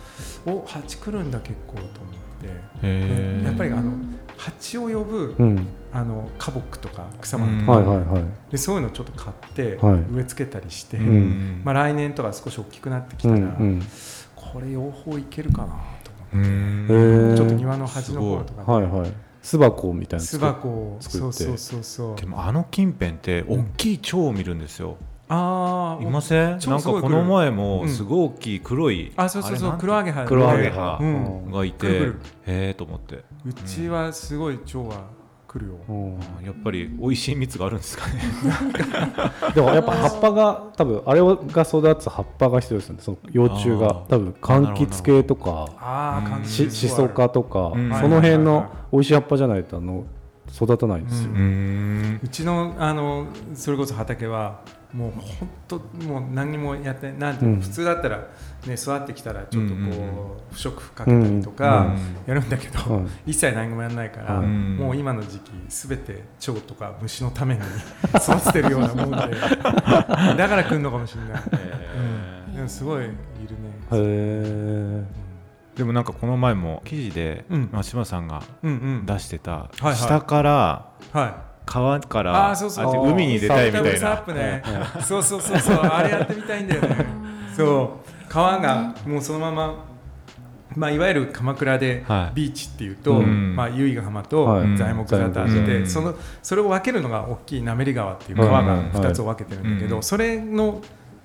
[0.46, 1.88] お蜂来るんだ結構と思っ
[2.82, 3.44] て。
[3.44, 3.92] やっぱりあの
[4.36, 5.66] 蜂を呼ぶ、うん。
[5.92, 7.60] あの花木とか草花うん。
[7.60, 8.24] とか、はいはいはい。
[8.50, 10.04] でそういうのをちょっと買ってはい。
[10.12, 11.62] 植え付けたりして、ん。
[11.64, 13.82] まあ、来年とか少し大きくなってきうたら、んうん。
[14.36, 15.74] これ養蜂いけるかな
[16.32, 18.72] ちょっと庭の端の方とか。
[18.72, 19.12] はいはい。
[19.42, 20.68] 巣箱みたいなの巣箱。
[20.68, 21.18] を作って。
[21.18, 22.16] そうそうそうそう。
[22.16, 24.96] でもあの近辺って大きい蝶を見るんですよ、
[25.28, 26.58] ああいません？
[26.58, 27.88] 蝶なんかこの前もうん。
[27.88, 29.76] すごい大きい黒い、あそうそうそう。
[29.78, 32.12] 黒アゲハ黒アゲハうんがいてへ
[32.46, 33.24] えと思って。
[33.46, 35.04] うちはすごい蝶は
[35.50, 36.20] 来るよ、うん。
[36.20, 38.22] あやっぱり美味しい蜜があるんですかね。
[39.52, 43.00] でもやっぱ葉っぱが多分あれが育つ葉っぱが必要ですよね。
[43.02, 45.66] その幼虫が多分柑橘系とか
[46.44, 47.92] ししそかとかうん。
[47.92, 50.04] その辺のはい美味しい葉っぱじゃないとあの
[50.52, 51.30] 育たないんですよ。
[51.30, 52.20] うーん。
[52.22, 54.60] うちのあのそれこそ畑は
[54.92, 57.60] もう本当もう何にもやってなんていうの、うん。
[57.60, 58.28] 普通だったら
[58.66, 60.04] ね育ってきたらちょっとこう、うんうんうん。
[60.52, 64.76] 不織布かけたりとかうんやるんだけど、はい一切何もやらないから、うん。
[64.76, 67.60] もう今の時期すべて蝶とか虫のために
[68.14, 71.42] 育ててるようなもんでだから来るのかもしれない、
[72.48, 73.16] うん、でもすごいいるね、
[73.92, 75.04] へえ
[75.76, 77.68] でもなんかこの前も記事でうん。
[77.72, 79.06] 松島さんがうんうん。
[79.06, 81.50] 出してた下からはい。
[81.66, 82.86] 川からあーそうそう。
[82.86, 84.24] あっち海に出たいみたいな。
[85.02, 85.76] そうそうそうそう。
[85.76, 87.06] あれやってみたいんだよね。
[87.56, 89.84] そう川がもうそのまま
[90.76, 92.36] まあいわゆる鎌倉ではい。
[92.36, 93.56] ビーチっていうと、うん。
[93.56, 94.76] まあ由比ヶ浜とはい。
[94.78, 100.80] 材木座とあって、うんそのそれを分けるのが大きい滑川っていう川がうん2つを分けてるんだけど、はいそれの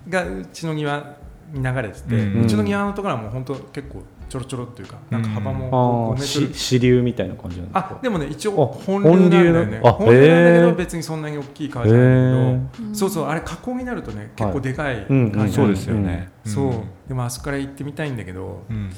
[0.09, 1.15] がうちの庭
[1.53, 6.53] に流れてて、ううんちの庭のところはもう本当結構ちょろちょろっていうかなんか幅あも5あメートル。
[6.53, 9.65] し支流みたいな感じなんですあかでもね一あ応本流なんだよね。
[9.65, 9.87] 本流の？
[9.89, 16.29] あ本流なんだけど別にそんなに大きい川じゃないんだけど、そうそうあれ河口になるとね結構でかいうん川そうですよね。
[16.45, 16.71] そう。
[17.07, 18.89] でもあそこから行ってみたいんだけどうん。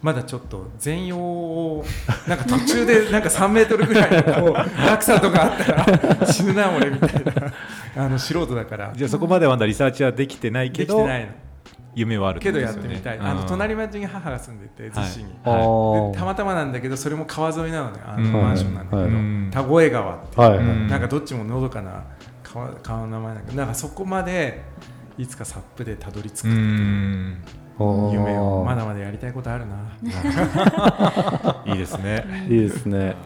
[0.00, 1.84] まだちょっと全容を
[2.28, 4.54] なんか途中でなんか3メートルぐらいのこう
[4.86, 5.72] 落差とかあった
[6.20, 7.24] ら死ぬな俺みたい
[7.96, 8.04] な。
[8.04, 8.92] あの素人だから。
[8.94, 11.28] じゃあそこまではまだリサーチはできてないけどできてないの
[11.94, 13.18] 夢はあるけどやってみたい。
[13.18, 18.32] あの隣は町に母が住んでて逗子に、あーでたまたまなんだけどそれも川沿いなのねあのうん。
[18.32, 19.12] マンションなんだけど、はい。
[19.12, 20.50] はい田越川っていう、はい。
[20.50, 20.88] はいうん。
[20.88, 22.04] なんかどっちものどかな
[22.42, 24.62] 川川の名前なんだけどなんかそこまで
[25.16, 27.42] いつかサップでたどり着くってういうん。
[28.12, 29.76] 夢をまだまだやりたいことあるな。
[31.66, 32.24] いいですね。
[32.48, 33.16] いいですね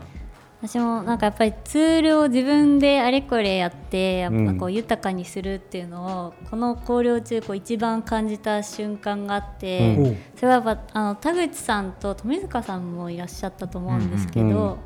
[0.63, 4.47] 私もなんかやっぱりツールを自分であれこれやってやっうん。
[4.55, 10.17] ぱこう豊かにするっていうのをこの考慮中こう一番感じた瞬間があって、うん。
[10.37, 14.77] それはやっぱあの田口さんと富塚さんもいらっしゃったと思うんですけど、うんうん。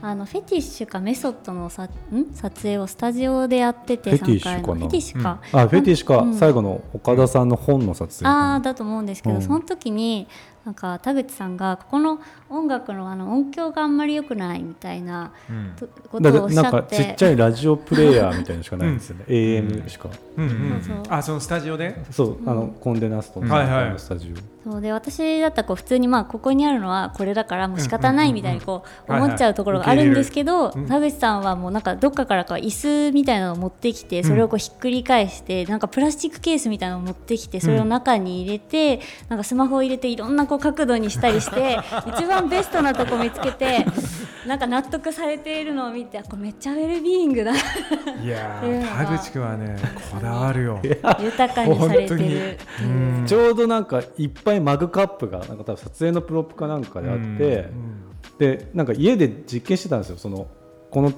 [0.00, 2.34] あのフェティッシュかメソッドのさん？
[2.34, 6.34] 撮影をスタジオでやっててフェティッシュ3回フェティッシュか、あフェティッシュか、うん。
[6.34, 9.42] 最後の岡田さんの本の撮影ああだと思うんですけど、うん。
[9.42, 10.26] その時に
[10.64, 15.32] なんか田口さんがここの音楽のあの音響があんまり良くないみたいな
[16.10, 20.48] こだとをおっしなんかゃってちっちゃいラジオプレイヤーみたいなのしかないんですよね、AM しかうんう
[20.78, 43.86] んそうあそのスタジオでそうあのコンデナストのはいはいスタジオ、そうで私だったらこう普通にまあここにあるのはこれだからもう仕方ないみたいにこううんうんうん思っちゃうところがあるんですけど田口さんはもうなんかどっかからか椅子みたいなのを持ってきてそれをこうひっくり返してなんかプラスチックケースみたいなのを持ってきてそれを中に入れてなんかスマホを入れていろんなこう角度にしたりして一番ベストなとこ見つけて
[44.46, 47.52] なんか納得されているのを見てあこれめっちゃウェルビーイングだ。
[47.54, 47.56] い
[48.28, 49.76] やー 田口君はね
[50.12, 50.80] こだわるよ。
[50.82, 52.58] 豊かにされてる。
[53.24, 57.70] ちょうどなんかいっぱいマグカップがなんか多分撮影の prop かなんかであって、
[58.38, 60.18] でなんか家で実験してたんですよ。
[60.18, 60.48] その
[60.90, 61.12] この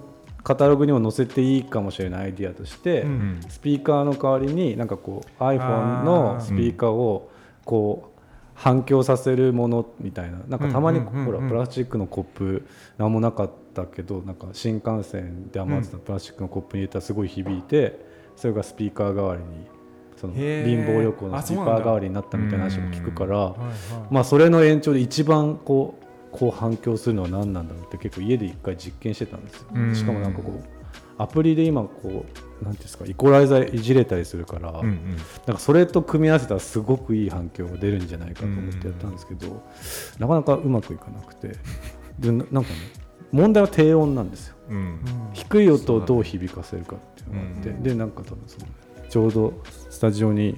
[0.44, 3.40] カタログにも載せていいかもしれないアイディアとして、うんうん。
[3.48, 7.30] スピーカーの代わりになんかこう iPhone のスピーカーを
[7.64, 8.13] こう
[8.54, 10.38] 反響させるものみたいな。
[10.48, 12.66] なんかたまにほらプラスチックのコップ
[12.98, 18.00] 何もなかったけどなんか新幹線で余ってたプラスチックのコップに入れたらすごい響いて
[18.36, 19.66] それがスピーカー代わりに
[20.16, 23.54] その貧乏旅行のスピーカー代わりになったみたいな話も聞くから
[24.10, 29.68] まあそれの延長で一番こうこう反響するのは何なんだろうって結構家で一回実験してたんですよ。
[29.72, 29.94] うん。
[29.94, 30.73] しかもなんかこう
[31.18, 32.26] アプリで今こ
[32.62, 35.16] うなんですかイコライザーいじれたりするから、うんうん。
[35.46, 39.62] なんかそれと組み合わせたらすごくいい反響が出るんじゃないかと思ってやったんですけど、
[40.18, 41.56] なかなかうまくいかなくて。
[42.18, 42.76] でななんかね
[43.32, 44.56] 問題は低音なんですよ。
[44.70, 44.76] うん。
[44.76, 44.98] うん
[45.32, 48.66] 低い音をどう響かせるかっていうのがあって、うんでなんか多分その
[49.08, 50.56] ちょうどスタジオに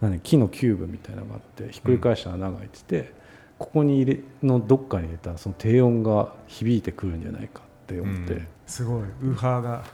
[0.00, 3.14] 何木のキューブみたいなのがあってひっくり返した穴が開いてて、
[3.58, 9.84] ここに入れのどっかに入れたらその低音が響いてくるんじゃないかって思って、うんすごいウーハーが。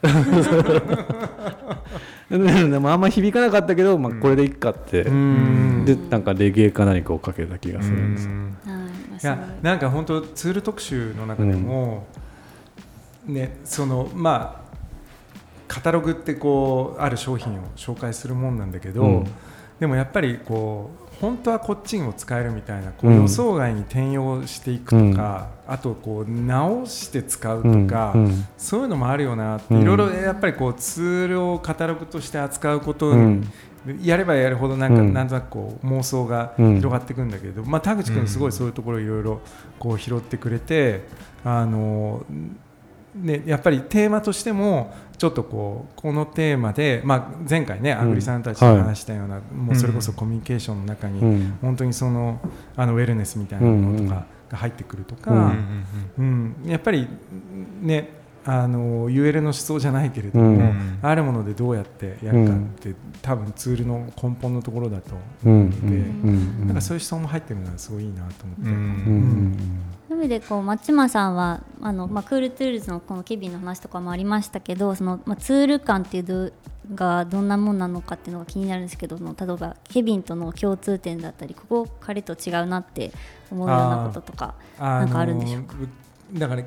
[2.31, 2.39] で
[2.71, 5.85] でもあんまり響かなかったけど、まあ、これでいっかって、ん。
[5.85, 8.21] でなんかレゲエか何かをかけた気がするんで
[9.19, 9.27] す。
[9.27, 12.07] いやなんか本当ツール特集の中でも、
[13.27, 14.73] ねそのまあ
[15.69, 19.27] カタログってこうある商品を紹介するもんなんだけど、うん。
[19.79, 28.47] でもやっぱりこう本当はこっちにも使えるみたいなこううん予想外に転用していくとか、あとこう直して使うとか、うんうん。
[28.59, 29.83] そういうのもあるよなってうん。
[29.83, 33.49] いろいろやっぱりこうツールをカタログとして扱うことに、うん。
[34.03, 35.15] やればやるほどなんか、うん。
[35.15, 39.41] なんとなくこう妄想がうん広がっていくんだけど、まあ、田口君すごいそういうところいろいろ
[39.79, 41.07] こう拾ってくれて
[41.45, 42.25] あの、
[43.15, 51.59] ね、やっぱりテーマとしてもちょっとこうこのテーマで、まあ、前回ねあぐりさんたちが話したような、もうそれこそコミュニケーションの中に、うん。
[51.61, 52.41] 本当にその
[52.75, 55.85] あのウェルネスみたいなものとかが入ってくるとか、うん。
[56.19, 56.57] うん。
[56.67, 57.07] やっぱり
[57.81, 60.99] ねあの UL の思想じゃないけれども、うん。
[61.01, 65.91] あるものでどうやってやるかって、多分ツールの根本のところだとうん思うので、う
[66.31, 66.67] ん。
[66.67, 68.63] なんかそういう思想も入ってるのはすごいいいなと思って。
[68.63, 68.67] うん。
[68.67, 69.57] うん。
[70.09, 71.37] そういう意味でこう松島さん。
[71.37, 76.51] はあの、まあ、 Cool Tools のこのケビンの話とかもありましたけどその、まあ、ツール感っていうど
[76.95, 77.49] がどん。
[77.49, 77.79] なもん。
[77.79, 78.85] なのかっていうのが気になるん。
[78.87, 83.13] ですけど例えばケビンとの共通点だったりここ彼と違うなって
[83.51, 85.09] 思うようなこととかなん。
[85.09, 85.39] かあるん。
[85.39, 86.63] でしょうかうだから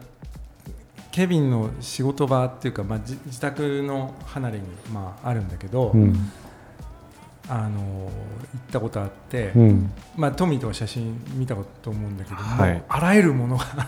[1.16, 6.14] ケビンの仕事場っていうか、まあ、じ自宅の離れに、まあ、あるんだけど、うん。
[7.48, 8.12] あの行っ
[8.70, 9.94] たことあって、うん。
[10.18, 12.84] まあ、トミーとか写真見たと思うんだけども、はい。
[12.90, 13.64] あらゆるものが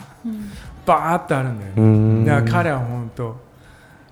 [0.88, 1.86] バーってあるんだよね、う
[2.22, 2.26] ん。
[2.26, 3.36] だから彼は本当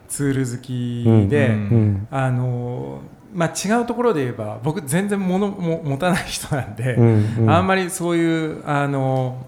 [0.10, 1.56] ツール好きで、うん。
[1.56, 2.08] うん。
[2.12, 3.00] あの
[3.34, 7.50] まあ、違うところで言えば僕全然物も持たない人なんで、うん。
[7.50, 9.46] あんまりそういうあの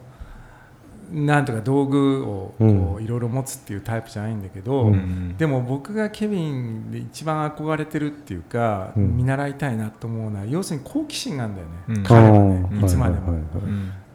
[1.12, 2.66] なんとか道具をこ
[2.98, 5.36] うういろいろ持つっていうタイプじゃないんだけど、うん。
[5.38, 9.18] でも僕がケビンで一番憧れてるっていうか、うん。
[9.18, 12.04] 見習いたいなと思うのは要するに好奇心なんだよね、うん。
[12.04, 13.40] 彼はねいつまでも。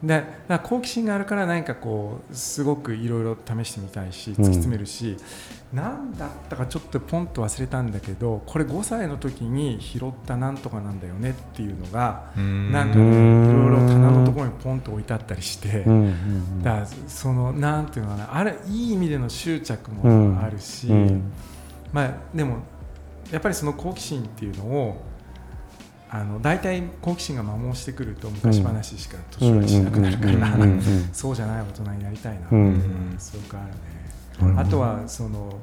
[0.03, 0.25] で
[0.63, 5.15] 好奇心があるから何かこうすごくいろいろ試してみたいし突き詰めるし、
[5.71, 12.71] 何だったかちょっとポンと忘れたんだけどこれ5歳の時に拾ったなんとかなんだよねっていうのが、うん。
[12.71, 21.31] なんかいろいろ棚のところにポンと置いてあったりして、うんうんだからそのなんていうのかなあれいい意味での執着もあるし、うん。
[21.93, 22.57] まあでも
[23.31, 25.12] やっぱりその好奇心っていうのを
[26.15, 33.15] あの大体好奇心が摩耗してくると昔話しか年寄りしなくなるから、うんうんうんうんそうじゃない大人になりたいな、うん。
[33.17, 33.73] すごくあるね、
[34.39, 35.59] なるほどあとはその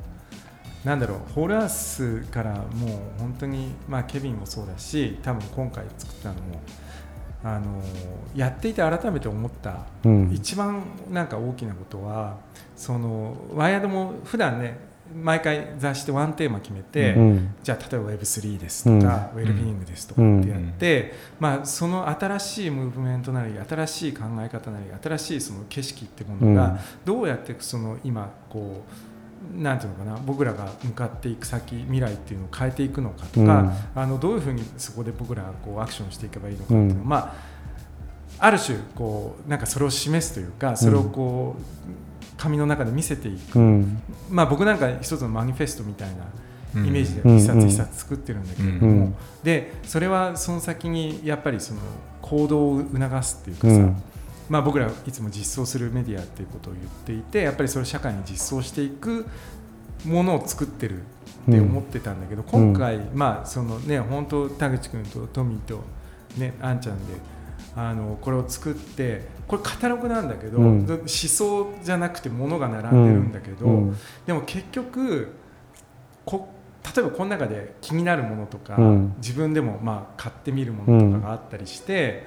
[0.85, 2.65] なんだろうホールアースからも
[3.17, 6.41] う本当に、まあ、ケビンもそうだし多分今回作ったのも
[7.45, 7.81] あの
[8.35, 10.33] やっていて改めて思った、うん。
[10.33, 10.83] 一番
[11.13, 12.39] なんか大きなことは
[12.75, 17.55] そのワイヤードも普段ね毎回雑誌でワンテーマ決めて、うん。
[17.63, 26.55] じゃあ例えば Web3 ですとか、ウェルビーイングですとかってやって、まあ、その新しいムーブメントなり新しい考え方なり新しいその景色ってものうん。
[26.55, 28.85] がどうやってその今こ
[29.57, 37.09] うなんていうのかな僕らが向かっていく先未来っていうのを変えていくのかとか、あのどういうふうにそこで僕らがこうアクションしていけばいいのかっていうのを、うん。
[37.09, 37.61] まあ
[38.43, 42.10] ある種こうなんかそれを示すというかそれをこう
[42.41, 44.03] 紙の中で見せていく、うん。
[44.31, 46.09] まあ、僕なんか一つのマニフェストみたい
[46.75, 47.37] なイメージでうん。
[47.37, 49.15] 一冊一冊作ってるんだけれども、うん。
[49.45, 51.81] でそれはその先にやっぱりその
[52.23, 54.03] 行動を促すっていうかさ、うん。
[54.49, 59.27] まあ、僕らいつも実装するメディアっていうことを言っていてやっぱりそれを社会に実装していく
[60.05, 61.03] ものを作ってる
[61.49, 65.83] って思ってたんだけど、今回、まあそのね、本当田口君とトミーと、
[66.39, 67.15] ね、あんちゃんで
[67.77, 70.87] あのこれを作ってこれカタログなんだけど、うん。
[70.87, 73.97] 思想じゃなくて物が並んでるんだけど、うん。
[74.27, 75.33] でも結局
[76.25, 76.49] こ
[76.95, 79.15] 例えばこの中で気になるものとか、うん。
[79.19, 82.27] 自分でもまあ買ってみるものとかがあったりして、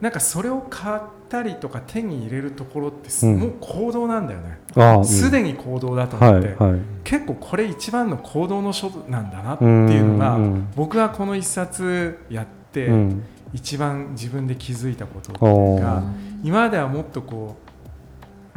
[0.00, 3.38] なんかそれを買ったりとか手に入れるところってす、うん。
[3.38, 5.04] もう行動なんだよね。
[5.04, 6.80] すで、に行動だと思って、はいはい。
[7.04, 10.68] 結構これ一番の行動の書なんだなっていうのが、うんうん。
[10.76, 16.02] 僕はこの一冊やって、うん一番自分で気づいたことっていうか
[16.42, 17.56] 今まではもっとこ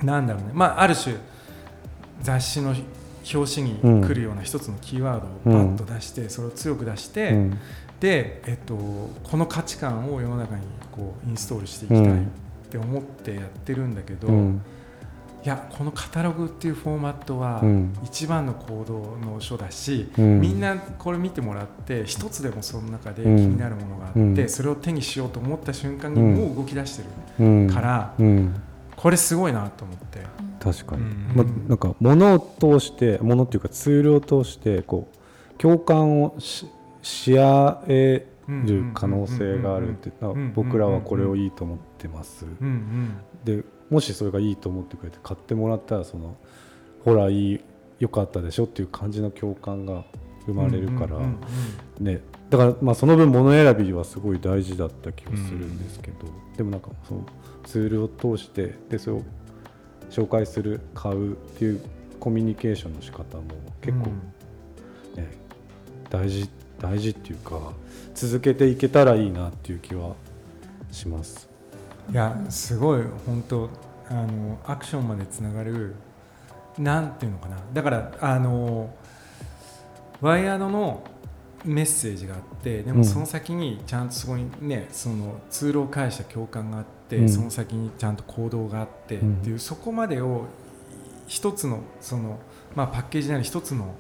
[0.02, 1.16] うなんだろうね、まあ、ある種
[2.22, 2.76] 雑誌の
[3.34, 7.52] 表紙に来るような一つのキーワードをバッと出して、それを強く出して、うん。
[8.00, 12.26] で、えっと、この価値観を世の中にこうインストールしていきたいっ
[12.70, 14.62] て思ってやってるんだけど、うん
[15.44, 17.94] いやこのカタログっていうフォーマットはうん。
[18.04, 20.40] 一番の行動の書だし、うん。
[20.40, 23.36] みんなこれ見てもらって一つでもその中で気うん。
[23.52, 24.50] になるものがあって、うん。
[24.50, 26.34] それを手にしようと思った瞬間にうん。
[26.36, 27.04] もう動き出して
[27.40, 27.70] るうん。
[27.70, 28.56] から、うん。
[28.96, 30.20] これすごいなと思って。
[30.62, 31.32] 確かに、うん。
[31.36, 36.68] まあ、なんか物を通して物っていうかツールを通してこう共感をし
[37.02, 40.12] し合える可能性があるって
[40.56, 42.46] 僕らはこれをいいと思ってます
[43.44, 43.64] で
[43.94, 46.36] もしそれがいいと思ってくれて買ってもらったらその
[47.06, 47.62] ほらいい
[48.00, 50.04] よかったでしょっていう感じの共感が
[50.48, 51.20] 生まれるから、
[52.00, 56.18] ね、だからまあその分物選びはすごい大事だった気がするんですけど、
[56.58, 57.24] でもなんかその
[57.66, 59.22] ツールを通してでそれを
[60.10, 61.82] 紹介する買うっていう
[62.20, 63.44] コミュニケーションの仕方も
[63.80, 64.08] 結構、
[65.16, 65.32] ね
[66.10, 67.74] 大事大事っていうか
[68.16, 70.16] 続けていけたらいいなっていう気は
[70.92, 71.53] します。
[72.12, 73.70] いやすごい本当
[74.10, 75.96] あのアクションまでつながる
[76.78, 77.58] なんていうのかな。
[77.74, 78.94] だからあの
[80.22, 81.04] ワイヤードの
[81.66, 82.98] メッセージがあってでうん。
[82.98, 87.30] もその先にちゃんとそこにねそのツールを介した共感があって、うん。
[87.30, 90.46] その先にちゃんと行動があってっていう、そこまでを
[91.28, 92.40] 一つのその、
[92.76, 93.96] まあ、パッケージなり一つの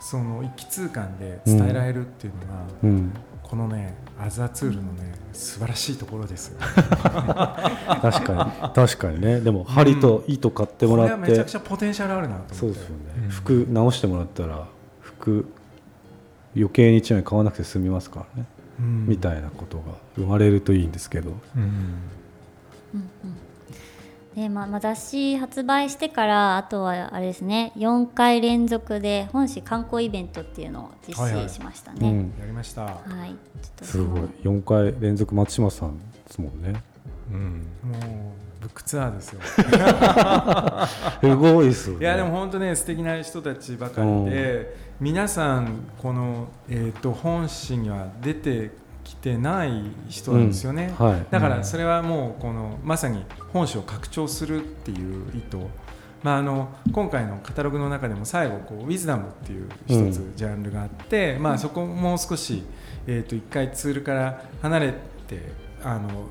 [0.00, 2.46] その一気通貫で伝えられるっていうのが、
[2.82, 6.58] うん、このねアザーツールのね素晴らしいところですよ。
[6.60, 8.74] 確かに。
[8.74, 9.40] 確かにね。
[9.40, 12.54] でも針と糸買ってもらって、これはめちゃくちゃポテンシャルあるなと思って。
[12.54, 12.94] そうですよね、
[13.24, 13.28] うん。
[13.28, 14.66] 服直してもらったら
[15.00, 15.46] 服
[16.56, 18.48] 余計に1枚買わなくて済みますからね、
[18.80, 19.06] うん。
[19.06, 19.84] みたいなことが
[20.16, 21.94] 生まれるといいんですけど、うん。
[22.92, 23.47] でま
[24.46, 31.48] あまあ、雑誌発売してからあとはあれですね4回連続で本誌観光イベントっていうのを実はいはい。
[31.48, 32.10] 施しましたね。
[32.10, 32.82] うん、やりました。
[32.82, 32.90] は
[33.26, 36.82] い、ちょっとすごい4回連続松島さんですもんね。
[37.32, 37.66] うん。
[37.82, 38.02] もう
[38.60, 39.40] ブックツアーですよ。
[41.20, 42.00] すごいですよね。
[42.00, 48.70] いやでも本当ね素敵な人たちばかりで皆さんこの、えー、と本誌には出て
[49.08, 51.06] きてない人なんですよね、うん。
[51.06, 51.26] はい。
[51.30, 55.58] だからそれはもうこのまさに本誌を拡張するっていう意図
[56.22, 62.64] まあ、あの今回のカタログの中でも最後こうウィズダムっていう一つジャンルがあって、まあ、そこもう少し、
[63.06, 64.94] えー、と一回ツールから離れ
[65.28, 65.52] て
[65.82, 66.26] あの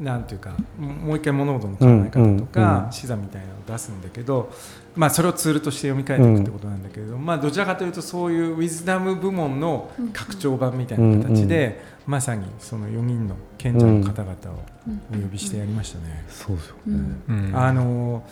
[0.00, 2.92] なんていうかももう一回物事の考え方とか、うんうん。
[2.92, 4.50] 視座みたいなのを出すんだけど、
[4.96, 14.62] まあ、それをツールとして読み替えていくってことなんだけれど、まあ、どちらかというとそういうウィズダム部門の拡張版みたいな形で、まさにその4人の賢者の方々を
[15.10, 16.24] お呼びしてやりましたね。
[16.28, 17.22] そうですよん。
[17.28, 17.56] うん。
[17.56, 18.22] あの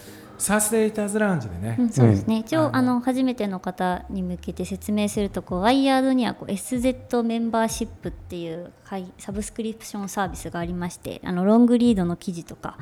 [0.42, 12.76] サースデーターズラウンジでね、うん、そうですね、一応あのあの初めての方に向けて説明するとこうワイヤードにはこう SZ メンバーシップっていう会サブスクリプションサービスがありましてあのロングリードの記事とか、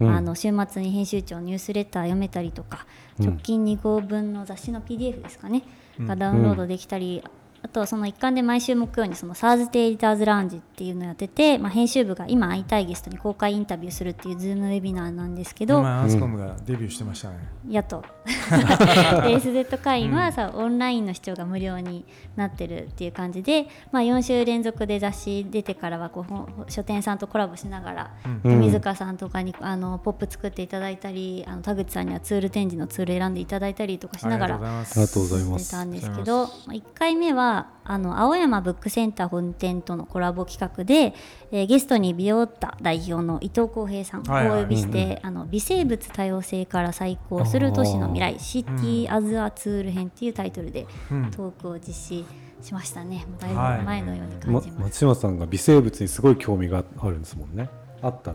[0.00, 0.10] うん。
[0.10, 2.86] あの週末に編集長のニュースレター読めたりとか、
[3.18, 3.26] うん。
[3.26, 5.62] 直近2号分の雑誌の PDF ですかね、
[5.98, 6.06] うん。
[6.06, 7.22] がダウンロードできたり、
[7.62, 17.48] あとその一環で毎週木曜にその SARS デエディターズラウンジっていうのをやってて、まあ、編集部が今会いたいゲストに公開インタビューするっていうズームウェビナーなんですけど、今アスコムがデビューしてましたね。
[17.68, 22.04] やっとで SZ 会員はさ、オンラインの視聴が無料に
[22.36, 26.24] なってるっていう感じで、まあ、4週連続で雑誌出てからはこ
[26.66, 37.45] う書店さんとコラボしながら、水川さんとかにあのポップ作っていただいたりあの田口さんにはツール展示のツール選んでいただいたりとかしながらありがとうございますありがとうございますしてたんですけど、まあ、1回目は
[37.84, 41.14] あの青山ブックセンター本店とのコラボ企画で、
[41.52, 44.60] えーゲストにビオッタ代表の伊藤浩平さんをはいはい。
[44.60, 51.30] お呼びして、あの微生物多様性から再興する都市の未来シティ・アズ・ア・ツール編っていうタイトルでうん。
[51.30, 52.24] トークを実施
[52.62, 53.78] しましたね、だいはい。
[53.78, 57.68] ぶ前のように感まじます、松島さんが微生物にすごい興味があるんですもんね。
[58.02, 58.34] あった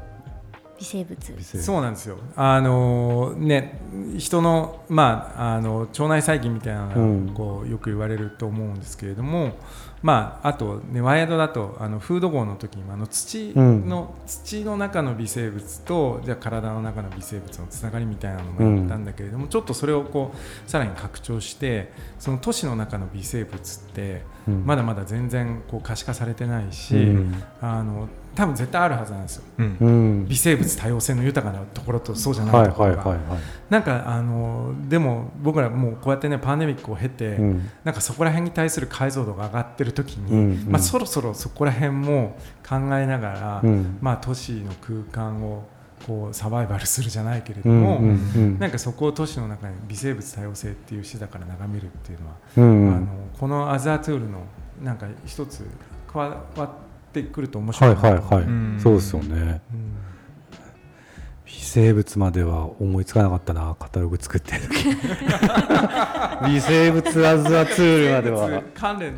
[0.82, 1.64] 微生物。
[1.64, 2.18] そうなんですよ。
[2.36, 3.80] あのね、
[4.18, 7.32] 人のまああの腸内細菌みたいなのが、うん。
[7.34, 9.54] こうよく言われると思うんですけれども、
[10.02, 24.24] まあ、あと、ね、ワイヤードだとあのフード号の時にもあの土の、うん、土の中の微生物とじゃ体の中の微生物のつながりみたいなのもやったんだけれども、うん、ちょっとそれをこうさらに拡張してその都市の中の微生物って
[24.66, 45.68] まだまだ全然こう可視化されてないし、うん、あの多分絶対あるはずなんですよ、うん、微生物多様性の豊かなところとそうじゃないところが、はいはいはいはい、なんかあのでも僕らもうこうやってねパンデミックを経て、うん、なんかそこら辺に対する解像度が上がってる時に、うんうん、まあ、そろそろそこら辺も考えながら、うん、まあ、都市の空間を
[46.08, 53.08] こうサバイバルするじゃないけれども、うんうんうん、なんかそこを都市の中に微生物多様性っていう視座から眺めるっていうのは、うんうん、あの
[53.40, 54.44] このアザートゥールの
[54.82, 55.66] なんか一つ
[56.12, 56.91] 変わって
[57.24, 59.94] くると面白いはいはいはい、うん、そうですよね、うん、
[61.46, 64.62] 微生物までは思いつかなかったなカタログ作ってる
[66.48, 68.64] 微生物アズアツールまでは。
[68.74, 69.14] 関連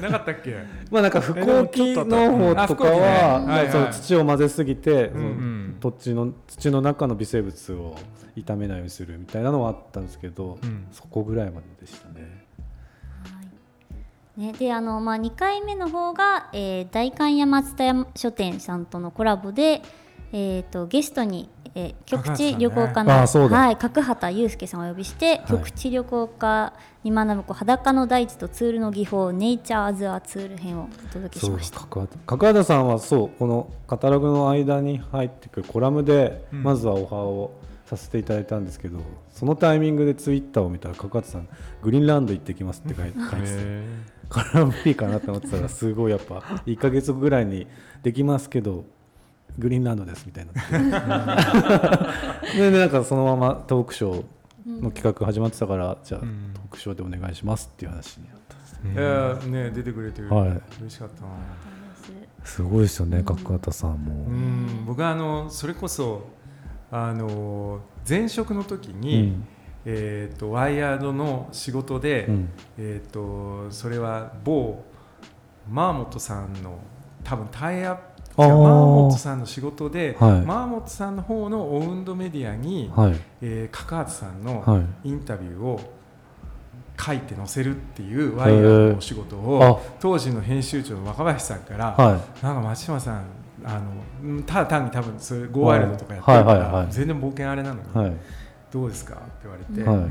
[0.00, 0.56] なかったっけ
[0.90, 7.96] まあなんか不幸期の方とかは、ねはいはい、土を混ぜすぎて、うん、土地の土の中の微生物を
[8.34, 12.41] 傷めないようにするみたいなのはあったんですけど、うん、そこぐらいまででしたね。
[14.36, 19.82] ね、であの、まあ、2回目の方が、えー、代官山松田屋書店さんとのコラボで、
[20.32, 26.72] えーと、ゲストに、えー、局地旅行家の、ね、はい、角畑祐介さんをお呼びして、はい、局地旅行家
[27.04, 31.80] に学ぶこう裸の大地とツールの技法ネイチャーズアツール編をお届けしました。
[31.80, 32.06] 角
[32.46, 32.64] 畑。
[32.64, 37.54] さんはそうこのカタログの間に入ってくるコラムで、うん、まずはオファーを
[37.84, 41.48] させていただいたんですけどそのタイミングでツイッターを見たら角畑さん
[41.82, 43.40] グリーンランド行ってきますって書いて書い
[44.32, 47.66] て絡むいいかなと思ってたら すごいやっぱ1か月ぐらいに
[48.02, 48.84] できますけど
[49.58, 51.26] グリーンランドですみたいにな
[52.56, 56.28] でなんかそのままトークショーの企画始まってたから、じゃあトー
[56.70, 58.52] クショーでお願いしますっていう話になった。
[58.54, 61.28] んです、ね出てくれて、はい、嬉しかったな。
[62.44, 64.14] すごいですよね角畑さんも。
[64.28, 64.84] うん。
[64.86, 66.26] 僕はあのそれこそ
[66.90, 69.46] あの前職の時に、うん
[69.84, 74.84] えーと、ワイヤードの仕事で、うん、えーと、それは某
[75.68, 76.78] マーモットさんの
[77.24, 78.02] 多分タイアップ
[78.36, 85.80] マーモットさんの仕事で、はい、マーモットさんの方のオウンドメディアに、はい、えー、角畑さんのインタビューを
[86.98, 93.24] 書いて載せるっていうワイヤードのお仕事を当時の編集長の若林さんから、はい、なんか松島さん
[93.64, 93.80] あ
[94.22, 98.16] のただ単に多分それゴーワイルドとかやってるから、全然冒険あれなのに。
[98.72, 100.08] どうですか?」って言われて、は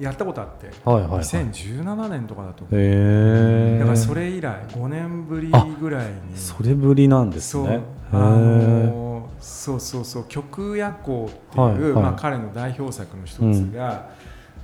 [0.00, 3.78] い、やったことあって、はいはいはい、2017年とかだと思う。
[3.78, 6.36] だからそれ以来5年ぶりぐらいに。
[6.36, 7.64] それぶりなんですね。
[8.12, 8.20] そう。
[8.20, 13.40] あのそうそうそう「曲夜行」っていう、はいはい、まあ、彼の代表作の一つ
[13.74, 14.10] が、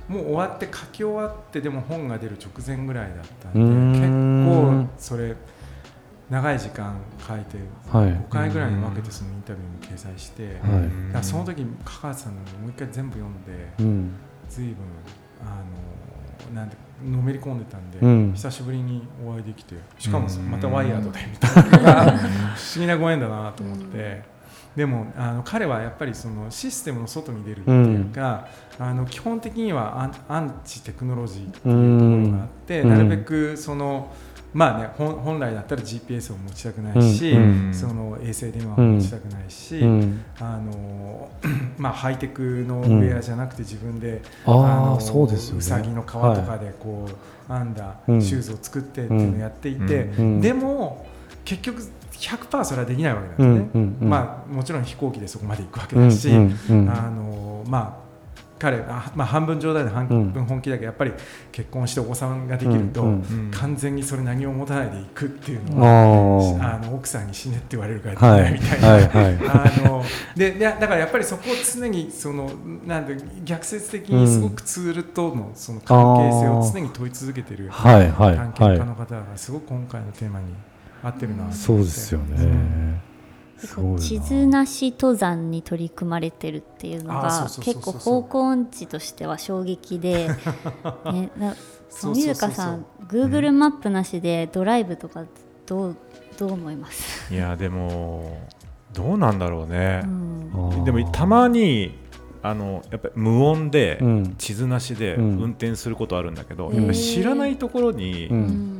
[0.09, 5.35] うん、もう終わって書き終わってでも本が出る直前ぐらいだったんで結構それ
[6.31, 7.57] 長い時間書いて
[7.91, 10.55] 5回ぐらいに分けてそのインタビューに掲載して、
[11.13, 14.15] はい、その時香川さんのもう一回全部読んで、うん、
[14.47, 14.75] 随分
[15.41, 15.61] あ
[16.49, 21.77] のなんてのめり込んでたんで、うん、久しぶりにお会いできてしかもまたワイヤードで みたいな。
[21.79, 22.25] のが不思
[22.77, 24.31] 議なご縁だなと思って。
[24.75, 28.47] でもあの彼はやっぱりそのシステムの外に出るっていうか、
[28.79, 34.13] うん、あの基本的にはアンアンチテクノロジーっていうところがあって、うん、なるべくその。
[34.53, 41.29] まあね、本来だったら GPS を持ちたくないし、うんうん、その衛星電話を持ちたくないし、うん、あの
[41.77, 47.07] まあ、ハイテクのウェアじゃなくて自分で、うん、あのそうですよ、ね、うさぎの皮とかでこ
[47.47, 50.03] う、はい、編んだシューズを作ってっていうのをやっていて、
[50.41, 51.05] でも
[51.45, 51.81] 結局
[52.11, 56.39] 100%それはできないわけなんですね、まあ、もちろん飛行機でそこまで行くわけだし、あ
[57.09, 58.10] のまあ
[58.61, 61.13] 彼あ、まあ、半分冗談で半分本気だけど、やっぱり
[61.51, 63.03] 結婚してお子さんができると、
[63.51, 68.53] 完全にそれ何も持たないでいくっていうのは、あの奥さんに死ねって言われるからできない。
[68.53, 69.07] みたいな、はい。
[69.07, 69.25] はい。
[69.25, 70.03] はい、あの
[70.35, 72.51] でだからやっぱりそこを常にその
[72.85, 77.57] なんで逆説的にすごくツールとのその関係性を常に問い続けてい。
[77.57, 80.45] る探検家の方がすごく今回のテーマに
[81.03, 81.57] 合ってるなと思って。
[81.57, 83.01] そうですよね、
[83.99, 90.29] 地図なし登山に取り組まれてるっていうのが結構方向音痴としては衝撃で、
[91.13, 91.29] ね、
[91.89, 95.25] 水香さん Google マップなしでドライブとか
[95.65, 95.95] どう
[96.37, 97.33] どう思います？
[97.33, 98.47] いやでも
[98.93, 101.97] どうなんだろうね、うん、でもたまに
[102.43, 104.01] あのやっぱり無音で、
[104.39, 108.70] 地図なしで運転することあるんだけど、うん、やっぱ知らないところに、うん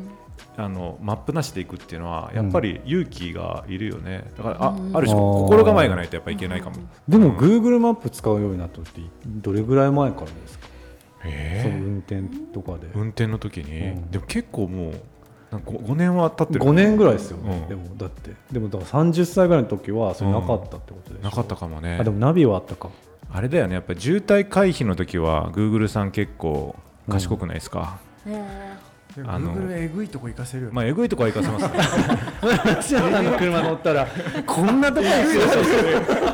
[0.57, 6.75] あのマップなしで行くっていうのはやっぱり勇気がいるよね、だからあある種心構えがないとやっぱいけないかも。
[7.07, 10.67] でも Google マップ使うようになったってどれぐらい前からですか？
[11.23, 12.21] えー、運転
[12.53, 12.87] とかで。
[12.93, 14.93] 運転の時に、うん、でも結構もう
[15.51, 17.61] なんか 5, 年は経ってる5年ぐらいですよ、ね。
[17.61, 17.67] うん。
[17.69, 18.31] でもだって。
[18.51, 21.97] でもだから30歳ぐらいの時はそれなかったってことでしょ、なかったかもね。
[21.99, 22.89] あでもナビはあったか。
[23.31, 23.75] あれだよね。
[23.75, 26.75] やっぱり渋滞回避の時はグーグルさん結構
[27.09, 28.41] 賢くないですか、で
[29.25, 33.35] あのえぐいとこ行かせるまあえぐいとこは行かせますね。
[33.37, 34.07] 車乗ったら。
[34.45, 36.30] こんなとこですよ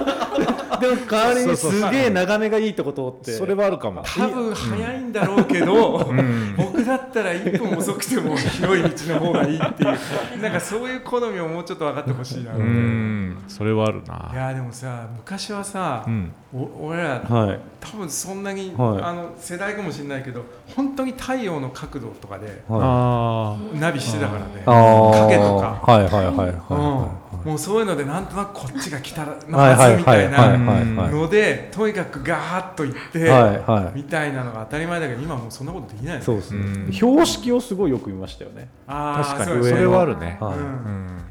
[0.82, 3.32] でも代わりにすげえ眺めがいいとこ通って。
[3.38, 4.04] それはあるかも。
[4.04, 6.56] 多分早いんだろうけど、ん。
[6.56, 10.42] 僕だったら1分遅くても広い道の方がいいっていう。
[10.42, 13.38] なんかそういう好みをもうちょっと分かってほしいな、ういん。
[13.48, 14.32] それはあるな。
[14.34, 16.32] やでもさ昔はさ、うん。
[16.54, 17.60] お俺らはい。
[17.80, 19.02] 多分そんなに、はい。
[19.02, 20.44] あの世代かもしれないけど
[20.76, 24.64] 本当に太陽の角度とかではあナビしてたからね。
[24.66, 25.80] 影とか。
[25.84, 26.50] はいはいはいはい。
[26.50, 27.10] うん、
[27.44, 29.92] もうそういうのでなんとなくこっちが来たらのはいははい。
[29.94, 36.60] ずみたいはいはいなのでとにかくガーッと行って、みたいなのが当たり前だけど今もうそんなことできないそうですね。
[36.60, 36.94] うん。
[36.94, 38.70] 標識をすごいよく見ましたよね。
[38.88, 39.64] あー確かに。
[39.66, 40.40] それはあるね。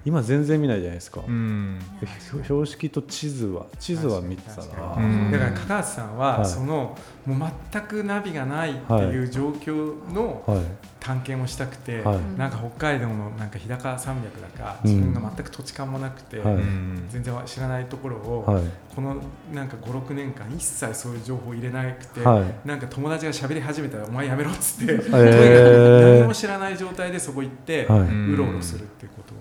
[0.04, 1.20] 今全然見ないじゃないですか。
[1.26, 1.80] うん。
[2.44, 5.32] 標識と地図は地図は見てた確らかうん。
[5.32, 6.46] だから高橋さんは、はい。
[6.46, 10.58] そのもう全くナビがないっていう状況のはい
[11.00, 12.18] 探検をしたくて、はい。
[12.38, 14.90] なんか北海道のなんか日高山脈だかうん。
[14.90, 16.54] 自分が全く土地勘もなくて、はい。
[16.54, 18.64] うん全然知らないところを、はい。
[18.94, 19.16] この
[19.52, 22.68] なんか56年間一切そういう情報を入れなくて、はい。
[22.68, 29.36] なんか友達が喋り始めたらお前やめろっつって、とにかくー 何も知らない状態でそこ行って、はいうろうろするっていうことを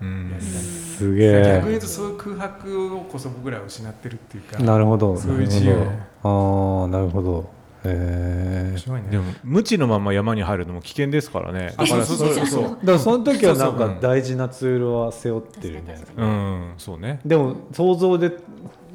[0.00, 0.30] うん。
[0.30, 0.52] やりたい。
[0.52, 1.42] すげえ。
[1.56, 5.16] 逆に言うとそういう空白をこそ僕らは失ってるっていうかなるほど。
[5.16, 5.72] そういう自由。
[5.72, 6.82] なるほど。
[6.82, 9.02] ああなるほどへえね。
[9.10, 11.74] でも無知のまま山に入るのも危険ですからね。
[11.76, 12.46] あそうそうそう。
[12.46, 15.98] そうだからその時はなんか大事なツールは背負ってるんじゃな。
[15.98, 16.74] いですかうん。
[16.78, 17.20] そうね。
[17.24, 18.36] でも想像で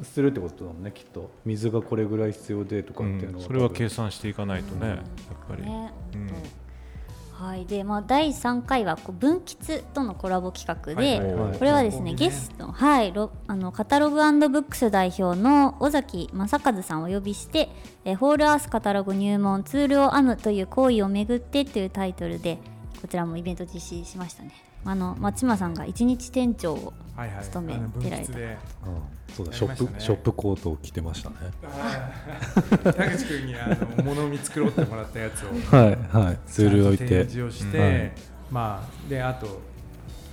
[0.02, 1.30] するってことだもんねきっと。
[1.44, 3.46] 水がこれぐらい必要でとかっていうのは、うん。
[3.46, 4.98] それは計算していかないとねやっ
[5.48, 5.62] ぱり。
[5.62, 5.92] ね。
[6.14, 6.30] うん
[7.34, 7.66] はい。
[7.66, 11.58] でまあ、第3回はこう分吉とのコラボ企画で、はいはいはい。
[11.58, 17.70] これはですねねゲスト、はい、ロあのカタログブックス代表の尾崎正和さんをお呼びして
[18.04, 22.58] 「えーホールアースカタログ入門ツールを編むという行為をめぐって」というタイトルで
[23.02, 24.52] こちらもイベント実施しましたね。
[24.84, 27.44] あの松島さんが一日店長をはいはい。
[27.44, 28.32] 勤めてられた。
[28.32, 28.44] 泌で。
[28.86, 29.34] うん。
[29.34, 29.58] そうだね。
[29.58, 31.36] ショップショップコートを着てましたね。
[32.82, 35.48] 田口君にあの物を見繕ってもらったやつを。
[35.76, 36.38] はいはい。
[36.46, 37.04] ツール置いて。
[37.04, 38.12] と展示をして、はい
[38.50, 39.60] まあであと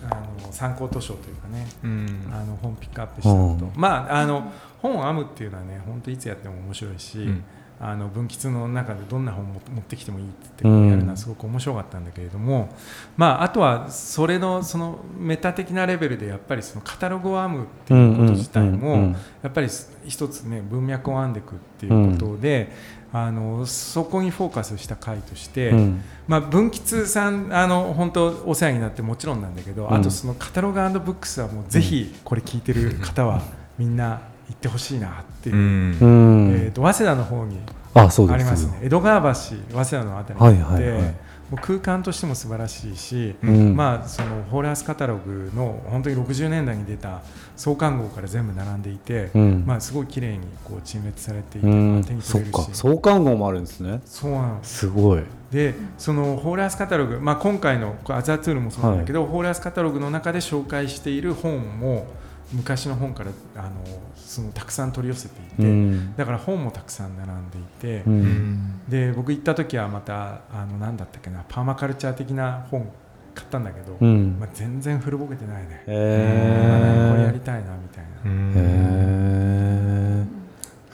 [0.10, 1.68] あの参考図書というかね。
[1.84, 2.30] うん。
[2.32, 3.72] あの本ピックアップしたのと、うん。
[3.76, 7.44] まああの本を編むっていうのはね本当いつやっても面白いし、うん
[7.84, 12.70] あの分吉の中でどんな本も持ってきてもいいってやるのはすごく面白かったんだけれども、
[13.18, 19.68] まああとはそれのそのメタ的なレベルでやっぱりそのカタログを編むっていうこと自体も、やっぱり
[20.06, 22.72] 一つね文脈を編んでいくっていうことで、
[23.14, 26.02] あのそこにフォーカスした回として、うん。
[26.28, 29.94] まあ、文吉さんあの本当お世話になってもちろんなんだけど、うん。
[29.94, 33.42] あとそのカタログブックスはもうぜひこれ聞いてる方は
[33.78, 34.22] みんな
[34.52, 35.56] 行ってほしいなっていう。
[35.56, 35.62] う、ん。
[36.00, 36.06] う
[36.50, 36.52] ん。
[36.52, 37.58] えー、と早稲田の方に
[37.94, 38.36] あそうです。
[38.36, 38.80] ありますね。
[38.84, 40.40] 江戸川橋早稲田のあたり。
[40.40, 41.16] にはいあって、はいはい。
[41.52, 43.76] もう空間としても素晴らしいし、うん。
[43.76, 47.22] まあ、そのホールアースカタログの本当に60年代に出た
[47.58, 49.64] 創刊号から全部並んでいて、うん。
[49.66, 52.04] まあ、すごい綺麗にこう陳列されていて、うん。
[52.06, 52.70] 手に取れるし。
[52.74, 54.02] 創刊号もあるんですね。
[54.06, 54.88] そうなのす。
[54.88, 55.24] ごい。
[55.52, 62.08] でそのホールアースカタログ、まあ、今回のアザーツールもそうなんだけど、ホールアースカタログの中で紹介している本も
[62.54, 63.70] 昔の本からあの
[64.16, 66.16] そのたくさん取り寄せていて、うん。
[66.16, 68.22] だから本もたくさん並んでいて、ううん。
[68.24, 72.90] んで僕行った時はまたあの何だったっけなパーマカルチャー的な本
[73.34, 74.38] 買ったんだけど、うん。
[74.40, 78.10] まあ、全然古ぼけてないね、へこれやえりたいなみたいな。
[78.26, 80.26] へえ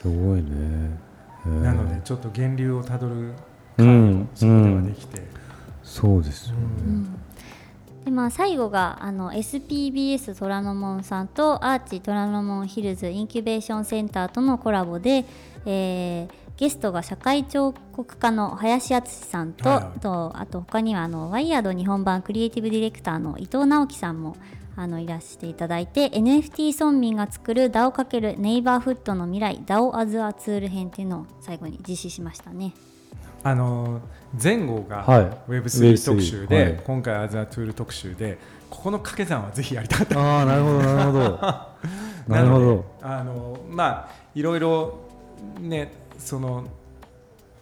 [0.00, 0.46] すごいね。
[1.44, 1.62] へー。
[1.62, 3.34] なのでちょっと源流をたどるう
[3.78, 4.14] 回ん。
[4.20, 5.22] もそこではできて、
[5.82, 6.62] そうですよね。
[6.86, 7.17] うん
[8.08, 15.26] でまあ、最後があの SPBS 虎ノ門さんとアーチ虎ノ門ヒルズインキュベーションセンターとのコラボで、
[15.66, 24.36] えーゲストが社会彫刻家の林敦さんと,、はいはいとあと他にはあのワイヤード日本版クリエイティブディレクターの伊藤直樹さんも
[24.74, 32.72] あのいらしていただいて NFT 村民が作る DAO× ネイバーフットの未来 DAO as a ツール編っていうのを最後に実施しましたね。
[33.44, 34.00] あの
[34.42, 35.50] 前後がはい。
[35.50, 36.80] Web3 特集で、はい。
[36.84, 38.38] 今回は The Tool 特集で
[38.70, 40.20] ここの掛け算はぜひやりたかった。
[40.20, 41.40] ああなるほどなるほど。
[42.28, 42.84] なるほど。
[43.02, 45.00] あのまあいろいろ
[45.60, 46.66] ねその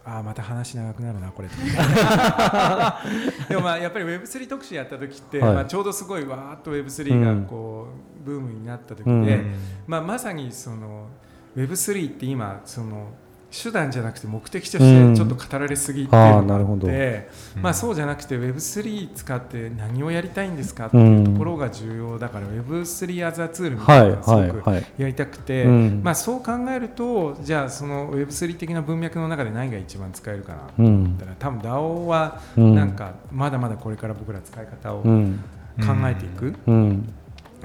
[0.05, 1.49] あーまた話長くなるなこれ。
[3.49, 5.55] でもまあやっぱり Web3 特集やった時って、はい。
[5.55, 7.89] まあ、ちょうどすごいわーっと Web3 がこ
[8.23, 9.55] う、ブームになった時で、うん。
[9.87, 11.09] まあ、まさにその
[11.57, 13.09] Web3 って今その
[13.51, 26.01] 手段じゃなくて目的としてちょっと語られすぎっていうのがあって、うんまあ、そうじゃなくて Web3 使って何をやりたいんですかっていうところが重要だから Web3 アザツールみたいなのがすごくやりたくて、うん。
[26.03, 32.75] まあ、そう考えるとじゃあその Web3 的な文脈の中で何が一番使えるかなとう思っんたら多分 DAO はうん。
[32.75, 35.41] なんかまだまだこれから僕ら使い方を考うん。
[35.79, 37.15] えていく、うん。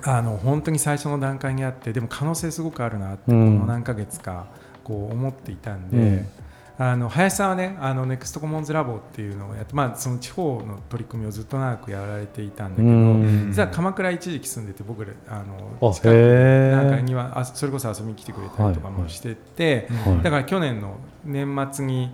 [0.04, 3.60] あの本当に最初の段階にあってでも可能性すごくあるなってこうん。
[3.60, 4.46] の何ヶ月か
[4.84, 6.28] こう思っていたんで、うん。
[6.78, 13.48] あの林さんはねあのネクストコモンズラボっていうのをやって、まあ、その地方の取り組みをずっと長くやられていたんだけど、うん。
[13.50, 20.24] 実は鎌倉一時期住んでて僕らあのあ近くなんかにはあそれこそ遊びに来てくれたりとかもしてて、はい。
[20.24, 22.10] だから去年の年末に、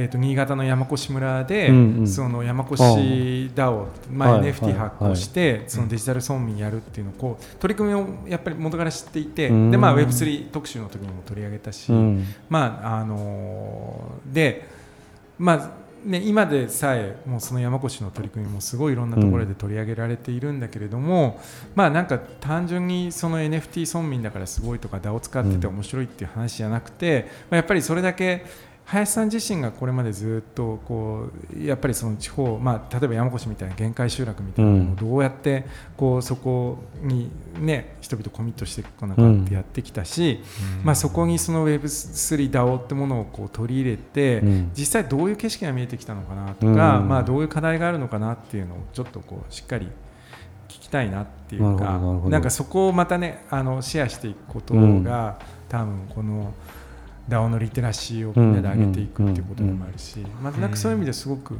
[0.00, 2.06] えー、と新潟の山越村で、うんうん。
[2.06, 9.70] その山越 DAO、まあ、はい NFT 発行して、そのデジタル村民やるっていうのをこう取り組みをやっぱり元から知っていて、うん。
[9.72, 12.24] でまあ、Web3 特集の時にも取り上げたし、うん。
[12.48, 14.68] まああのーで
[15.36, 21.40] まあね、今でさえもうその山越の取り組みもすごいいろんなところで取り上げられているんだけれども、
[21.74, 28.44] まあなんか単純にその NFT 村民だからすごいとか DAO 使ってて面白いっていう話じゃなくて、まあ、やっぱりそれだけ
[28.90, 40.40] 林さん自身がこれまでずっとこうやっぱりその地方、まあ、例えば山越みたいな限界集落みたいなのをどうやってこうそこに、ね、人々コミットしていくのかってやってきたし、
[40.82, 47.08] まあ、そこにその Web3 DAO ってものをこう取り入れて、うん実際どういう景色が見えてきたのかなとか、うん。
[47.08, 49.86] まあ、どういう課題があるのかなっていうのをちょっとこうしっかり
[50.68, 56.54] 聞きたいなっていうかなんかそこをまたねあのシェアしていくことが、多分この
[57.28, 61.56] DAO のリテラシーをみんなで上げていくっていうことでもあるし、まあ、なんかそういう意味ですごく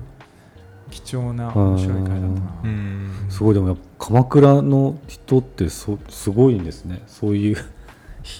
[0.91, 2.31] 貴重な面白い回だったな。
[2.65, 3.11] うん。
[3.29, 7.03] すごいでもやっぱ鎌倉の人ってそすごいんですね。
[7.07, 7.57] そういう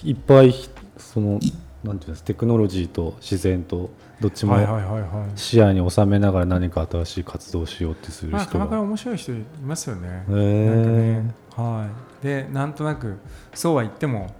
[0.03, 0.53] いっぱい
[0.97, 1.39] その
[1.83, 5.37] なんていうんですテクノロジーと自然とどっちもはいはいはいはい。
[5.39, 8.87] 視野に収めながら何か新しい活動をしようってするまあ、人鎌倉が。
[8.87, 10.07] 面白い人いますよね。
[10.07, 11.35] へなんかーね。
[11.55, 11.87] は
[12.21, 13.17] い、でなんとなく
[13.53, 14.33] そうは言っても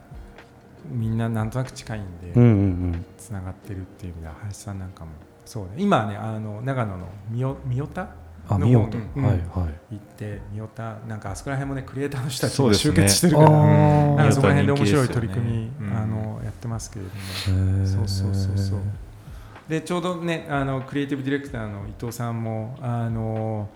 [0.90, 5.12] みんななんとなく近いんで、つながってるっていう意味では林さんなんかも
[5.46, 5.70] そうね。
[5.78, 8.10] 今はねあの長野の三代田？
[8.52, 9.24] あの方見ようと、うん。
[9.24, 9.96] はいはい。
[9.96, 12.96] 行って三代田なんかあそこら辺もねクリエイターの人たちもそうですね。
[12.96, 14.16] 集結してるから、あー。
[14.16, 17.88] なんかそこら辺で面白い取り組み、うんあのやってますけれどへも、ー。
[17.88, 18.80] そうそうそうそう。
[19.68, 23.70] でちょうどねあのクリエイティブディレクターの伊藤さんもあの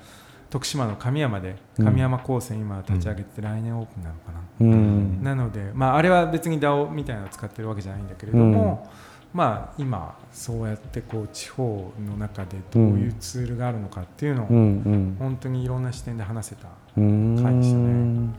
[0.53, 1.85] 徳島の神山でうん。
[1.85, 5.23] 神山高専今立ち上げて来年オープンなのかな、うん。
[5.23, 8.87] なので、まあ、あれは別に DAO みたいなのを使ってるわけじゃないんだけれども、
[9.33, 15.15] まあ、今そうやってこう地方の中でどういうツールがあるのかっていうのを、うんうん。
[15.17, 18.29] 本当にいろんな視点で話せた、でしたね。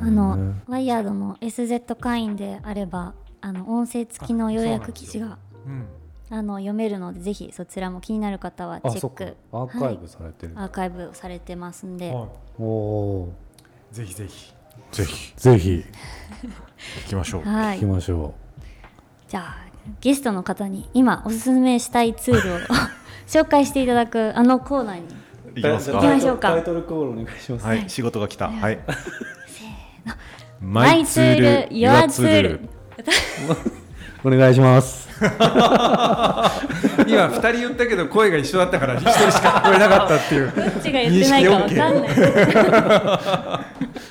[0.00, 5.84] あのワイヤードの SZ 会員であればあの音声付きの要約記事がうん、
[6.32, 9.36] あの読めるのでぜひそちらも気になる方はチェック。
[9.52, 12.28] アーカイブされてる、アーカイブされてますんで、は
[12.58, 13.34] おお
[13.92, 14.52] いぜひぜひ。
[14.92, 15.34] ぜひ。
[15.36, 15.84] ーぜひ。
[17.02, 17.42] 行きましょう。
[17.42, 17.80] はい。
[17.80, 18.34] 行きましょ
[19.28, 19.56] じゃあ
[20.00, 22.58] ゲストの方に今おすすめしたいツールを
[23.26, 25.02] 紹介していただくあのコーナーに。
[25.02, 25.06] う
[25.56, 25.96] 行きますか。
[25.96, 26.52] 行きましょうか。
[26.52, 27.90] タイトルコールお願いします、はい。
[27.90, 28.48] 仕事が来た。
[28.48, 28.78] はい。
[30.60, 32.60] マイツール Your ツール。
[34.22, 36.50] お願いします今
[37.28, 40.52] 2人言ったけど声が一緒だったから1人しか聞こえなかったっていう。
[40.54, 41.88] どっちが言ってないかわかんない。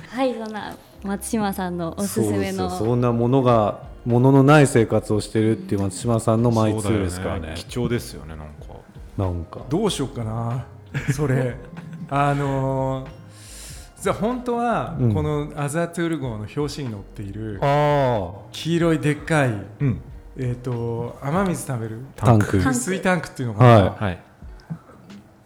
[0.09, 2.31] はいそんな松島さんのおすすめの。
[2.31, 2.69] そうですよ。
[2.69, 7.53] そんなものがもののない生活をしてるっていう松島さんのマイツールですからね。
[7.55, 8.53] 貴重ですよねなんか。
[9.17, 9.61] なんか。
[9.69, 10.65] どうしようかな
[11.13, 11.55] それ。
[12.09, 13.09] あのー
[14.01, 15.13] 実は本当はうん。
[15.13, 19.49] この「アザートゥール号」の表紙に載っているあ黄色いでっかい、
[19.81, 20.01] うん
[20.41, 22.61] えー、と雨水食べるタンク。
[22.73, 24.19] 水タンクっていうのが、ははい。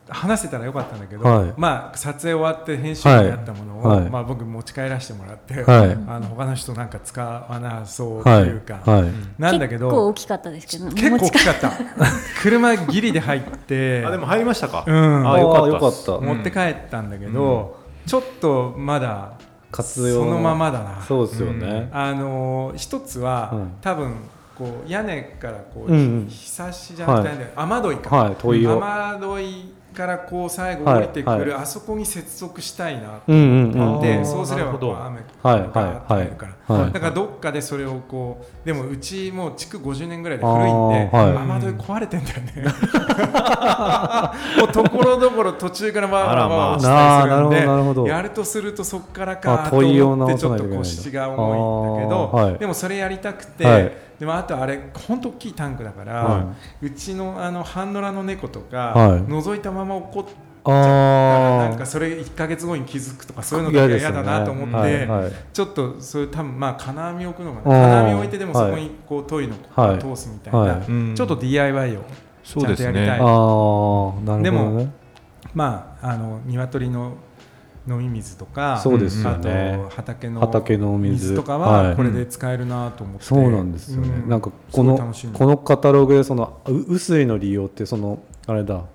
[0.07, 1.53] 話せたらよかったんだけど、はい。
[1.57, 4.01] まあ、撮影終わって編集にあったものを、はい。
[4.01, 4.09] はい。
[4.11, 5.97] まあ、僕持ち帰らせてもらって、はい。
[6.07, 8.43] あの他の人なんか使わなそうとはい。
[8.43, 8.55] い。
[8.55, 11.71] うか、はいなんだけど結構大きかったですけど結構大きかった。
[12.43, 14.83] 車ギリで入ってあでも入りましたか？
[14.85, 15.31] うん。
[15.31, 15.63] あよかった。
[15.63, 16.11] あーよかった。
[16.23, 19.31] 持って帰ったんだけど、ちょっとまだ
[19.71, 21.01] 活用そのままだな。
[21.01, 23.71] そうですよね、あのー一つは、うん。
[23.81, 24.13] 多分
[24.57, 27.51] こう屋根からこう、ひさしじゃなくて、はい。
[27.55, 28.35] 雨どいか、はい。
[28.39, 34.01] 雨どいからこう最後降りてくる、あそこに接続したいなうんうんうん。
[34.01, 36.91] であーそうすれば雨はいガーッと入るから、はいはい。
[36.93, 42.53] だからどっかでそれをこうでもうちもう築50年ぐらいで古いんで雨どい壊れてんだよね。
[44.57, 48.07] もうところどころ途中からわーわーわー落ちたりするんであらまあなるほどなるほど。
[48.07, 53.91] やるとするとそこからかと思ってちょっと腰が重いんだけど、でもそれやりたくて、はい。
[54.19, 59.21] でもあとあれ本当大きいタンクだから、はうちのあの半野良の猫とか、はい。
[59.23, 60.31] 覗いたまま怒って
[60.65, 65.31] あなんあかそれ1か月後に気づくとかそういうのだけは嫌だなと思って、はいはい。
[65.51, 69.99] ちょっとそういう多分まあ金網置くのかうんな金網置いてでもそこはいにこうトイのはい。
[69.99, 70.87] 通すみたいな、はい。
[70.87, 71.15] うん。
[71.15, 72.03] ちょっと DIY を
[72.45, 73.05] ちゃんとやりたい。
[73.07, 74.43] ね。
[74.43, 74.87] でも
[75.53, 77.17] まああの鶏の
[77.85, 81.25] 飲み水とかそうですよあねと畑の畑の水。
[81.25, 81.95] 水とかははい。
[81.97, 84.29] これで使えるなと思って、そうなんですよね、うん。
[84.29, 84.97] なんかこの
[85.33, 88.85] このカタログでそのう雨水の利用ってそのあれだ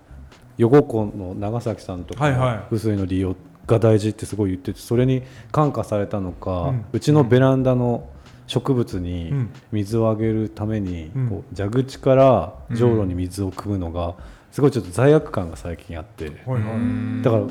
[0.59, 2.41] 横湖の長崎さんとかはいはい。
[2.41, 3.37] の雨水の利用
[3.67, 8.09] が大事ってすごい言っててそれに感化されたのか、ううんちのベランダの
[8.47, 9.51] 植物にうん。
[9.73, 11.29] 水をあげるために、うん。
[11.29, 14.15] こう蛇口からじょうろに水を汲むのが
[14.59, 16.25] すごいちょっと罪悪感が最近あって。
[16.25, 16.75] はいは
[17.21, 17.23] い。
[17.23, 17.43] だから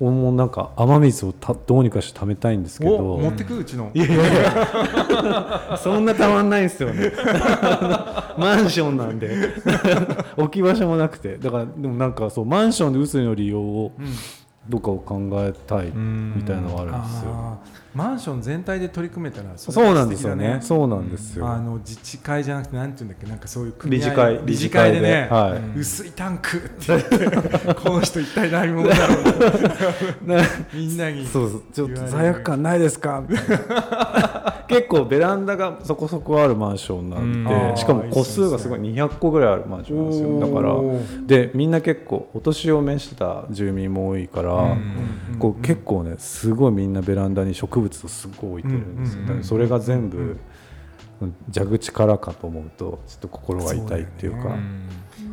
[0.00, 3.16] お俺もなんか雨水をたどうにかして貯めたいんですけど。
[3.16, 3.90] お持ってくうちの。
[3.92, 5.76] いやいやいや。
[5.84, 7.12] そんなたまんないんですよね。
[8.38, 9.30] マンションなんで。
[10.38, 11.36] 置き場所もなくて。
[11.36, 14.06] だからでもなんかそうマンションで雨水の利用をうん。
[14.66, 17.58] どっかを考えたいみたいなのがあるんですよ
[17.94, 20.58] マンション全体で取り組めたられそうなんですよね。
[20.60, 21.46] そうなんですよ。
[21.48, 25.78] あの自治会じゃなくてなんていうんだっけなんかそういう理事会理事会でね、はい。
[25.78, 29.14] 薄いタンクって言ってこの人一体何者だろ
[30.24, 30.42] うね
[30.74, 33.22] みんなにそうそうちょっと罪悪感ないですか？
[34.66, 37.44] 結構ベランダがそこそこあるマンションなんうん。
[37.44, 40.40] であーしかも個数がすごい200個ぐらいあるマンションなんですよ。
[40.40, 45.38] だからでみんな結構お年を召した住民も多いから、うん。
[45.38, 50.36] こう結構ねすごいみんなベランダに植物をすごい置いてるんですよ、それが全部
[51.52, 54.56] 蛇口からかと思うとちょっと心が痛いっていうか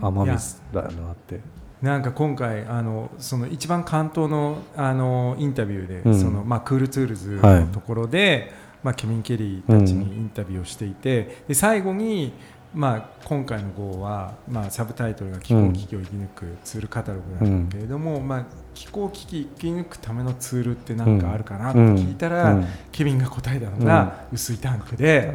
[0.01, 1.39] 雨水だよなって。
[1.81, 6.19] なんか今回あのその一番巻頭のあのインタビューで、うん。
[6.19, 7.65] そのまあ、 Cool Tools はい。
[7.65, 8.51] のところで、
[8.83, 12.33] まあ、ケビン・ケリーたちにインタビューをしていて、で最後に、
[12.73, 22.65] まあ、今回の号は、まあ、サブタイトルが「気候危機を生き抜くツールカタログ」なんだけれども、まあ、気候危機生き抜くためのツールって何かあるかなって聞いたら、うん。
[22.93, 25.33] ケビンが答えたのが、雨水タンクで。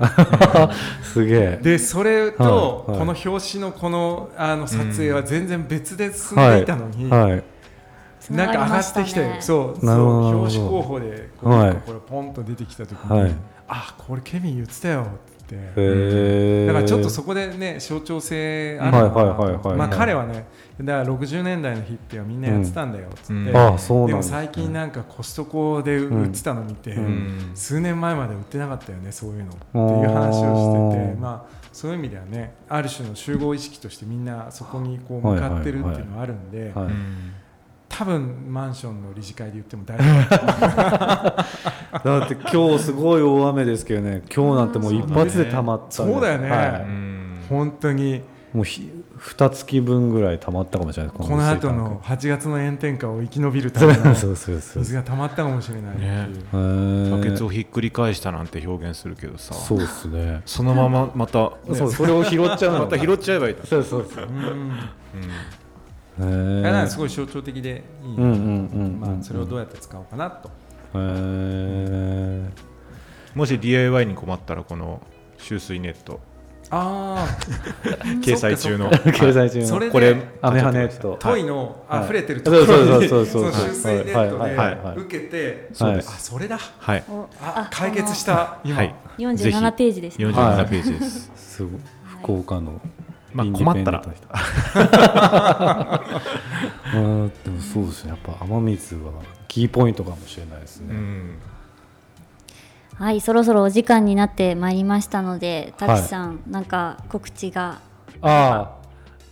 [1.05, 1.61] すげえ。
[1.63, 2.53] でそれとはい
[2.91, 7.45] はいこの表紙のこのあの撮影は全然別で進んでいたのに、はい。
[8.31, 11.75] なんか上がってきて、うそうそう表紙候補でこうはい。
[11.75, 13.35] これポンと出てきた時に、はい。
[13.69, 16.67] あこれケビン言ってたよって。
[16.67, 20.47] だからちょっとそこでね象徴性あるまあ彼はね
[20.83, 23.49] だから60年代のヒッピーはみんなやってたんだよっつって、うん。
[23.49, 24.07] うなんですね。
[24.07, 27.51] でも最近なんかコストコで売ってたの見て、うん。
[27.55, 31.21] 数年前まで売ってなかったよねそういうのっていう話をしてて。
[31.21, 36.89] まあそういう意味ではねある種の集合意識としてみんなそこにこう向かってるっていうのがあるんで、はい
[37.97, 40.05] 多分マンションの理事会で言っても大丈
[42.03, 46.51] 夫だ って今日すごい大雨ですけどね今日なんてもう一発で溜まったんでそうだよね。
[46.51, 46.81] はい。
[46.83, 47.39] うん。
[47.49, 48.23] 本当に。
[48.53, 59.53] もうひ二月分ぐらい溜まったかもしれないこの後の水8月の炎天下を生き延びるためのそうそうそう水が溜まったかもしれないっていう、へーバケツをひっくり返したなんて表現するけどさ。
[59.55, 60.43] そうですね。
[60.47, 62.79] そのまままたそうそれを拾っちゃうの。
[62.85, 63.55] また拾っちゃえばいい。
[63.57, 64.25] とそうそうそう。
[64.25, 64.41] うん。
[64.41, 66.63] へー。
[66.63, 70.51] だからすごい象徴的でいいな、うんうんうんまあ、それをどうやって使おうかなと、
[73.35, 75.03] もし DIY に困ったらこの
[75.39, 76.21] 集水ネット。
[76.71, 77.27] あ
[78.23, 78.91] 掲載中の。
[79.13, 79.91] 掲載中の。
[79.93, 81.17] これアメハネット。
[81.21, 82.05] トイのはい。
[82.05, 83.27] 溢れてるところにそうそうそうそそう。
[83.27, 84.97] そうの集水ネットはいはいはい。
[84.97, 86.09] で受けてそうです。
[86.09, 86.59] あそれだ。
[86.59, 87.05] はい。
[87.09, 88.95] おあ解決した今、はい。
[89.19, 90.27] 47ページですね。
[90.27, 91.31] 47ページです。
[91.37, 91.81] すごい。
[92.23, 92.81] 福岡の
[93.37, 94.27] まあインディペンデントの人。
[94.33, 98.11] あーでもそうですね。
[98.11, 99.13] やっぱ雨水は
[99.49, 101.39] キーポイントかもしれないですね、うん。
[102.95, 107.81] はい、そろそろお時間になってまいりましたので、たきさん、なんか告知が。
[108.23, 108.87] ああ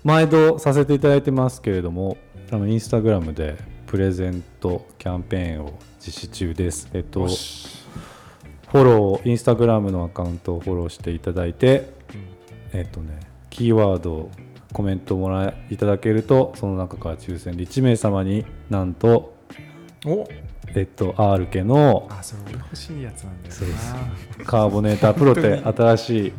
[0.05, 2.19] 毎度させていただいてますけれども
[2.51, 6.91] あのインスタグラムでプレゼントキャンペーンを実施中です。
[6.93, 11.89] えっとフォローインスタグラムのアカウントをフォローしていただいて、
[12.75, 13.21] えっとね
[13.55, 14.31] キーワード
[14.73, 19.37] コメントをもらいただけるとその中から抽選で1名様になんと
[20.05, 20.27] お。
[20.77, 23.55] えっと R 家のあそれ俺欲しいやつなんだよ
[24.39, 24.45] な。
[24.45, 26.33] カーボネータープロって本新しい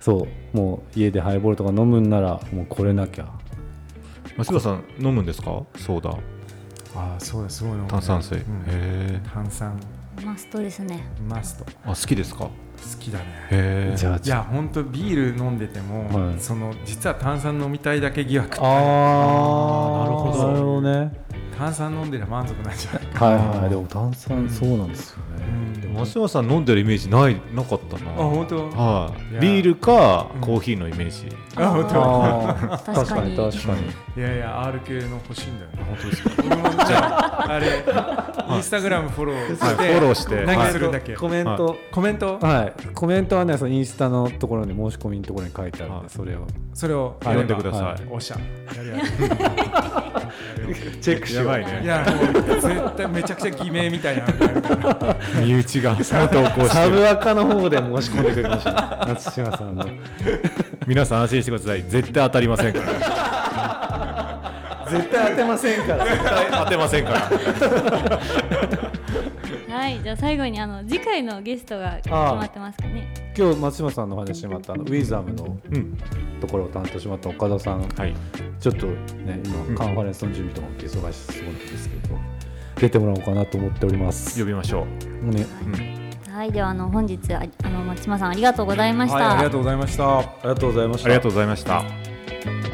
[0.00, 3.26] そうもう家でハイボールとか飲むんならもうこれなきゃ。
[4.36, 5.62] 松川さん飲むんですか？
[5.76, 6.14] ソーダ。
[6.94, 8.36] あそうだすごいの炭酸水。
[8.36, 8.64] へうん。
[8.66, 9.80] え炭酸。
[10.22, 11.08] マストですね。
[11.26, 11.64] マスト。
[11.84, 12.40] あ好きですか？
[12.40, 12.50] 好
[12.98, 13.94] きだね。
[13.96, 16.40] じゃあいや本当ビール飲んでても、はい。
[16.40, 18.60] その実は炭酸飲みたいだけ疑惑って。
[18.60, 18.70] ああ
[20.04, 20.48] なるほど。
[20.48, 21.23] なるほどね
[21.56, 23.70] 炭酸飲んでりゃ満足なんじゃないかはいはい。
[23.70, 25.44] でも炭酸そうなんですよね、
[25.86, 25.94] うん。
[25.94, 28.10] 松島さん飲んでるイメージないなかったな。
[28.12, 28.68] あ本当？
[28.70, 29.40] はい。
[29.40, 30.40] ビールかうん。
[30.40, 32.92] コーヒーのイメージ、あ本当？
[32.92, 33.36] 確かに。
[33.36, 33.82] 確かに
[34.16, 35.84] いやいや R 系の欲しいんだよね。
[35.84, 36.30] 本当ですか？
[36.38, 37.52] 俺もじゃあ。
[37.52, 37.84] あれ
[38.56, 39.74] インスタグラムフォローして、はい。
[39.76, 40.44] フォローして。
[40.44, 41.76] 何するだけ、コメント。
[41.92, 42.38] コメント？
[42.38, 42.72] はい。
[42.94, 46.02] コメントはねそのインスタのところに申し込みのところに書いてあるんはい。
[46.04, 46.46] でそれを。
[46.74, 48.02] それを読んでください、はい。
[48.10, 48.36] おっしゃ。
[48.76, 49.02] やるやる。
[51.00, 51.80] チェックしやばいね。
[51.82, 54.24] いやもう絶対めちゃくちゃ偽名みたいな
[55.40, 56.68] 身内が投稿して。
[56.68, 59.86] サブるアカの方で申し込んでくれました松島さんの
[60.86, 61.82] 皆さん安心してください。
[61.84, 62.86] 絶対当たりませんから。
[64.90, 66.04] 絶対当てませんから。
[66.04, 67.30] 絶対当てませんから
[69.84, 73.34] はいじゃあ最後にあの次回のゲストが決まってますかね。
[73.36, 75.98] 今日松島さんのお話しまったあのウィザムのうん。
[76.40, 77.82] ところを担当しまった岡田さん。
[77.82, 78.14] はい。
[78.58, 82.16] ちょっとね今カンファレンスの準備とかも忙しそうなんですけど
[82.76, 84.40] 出てもらおうかなと思っております。
[84.40, 85.44] 呼びましょう、ね。
[86.26, 90.18] うん、はいではあの本日ああの松島さんありがとうございました、はいありがとうございました。
[90.18, 91.04] ありがとうございました。
[91.04, 92.73] ありがとうございました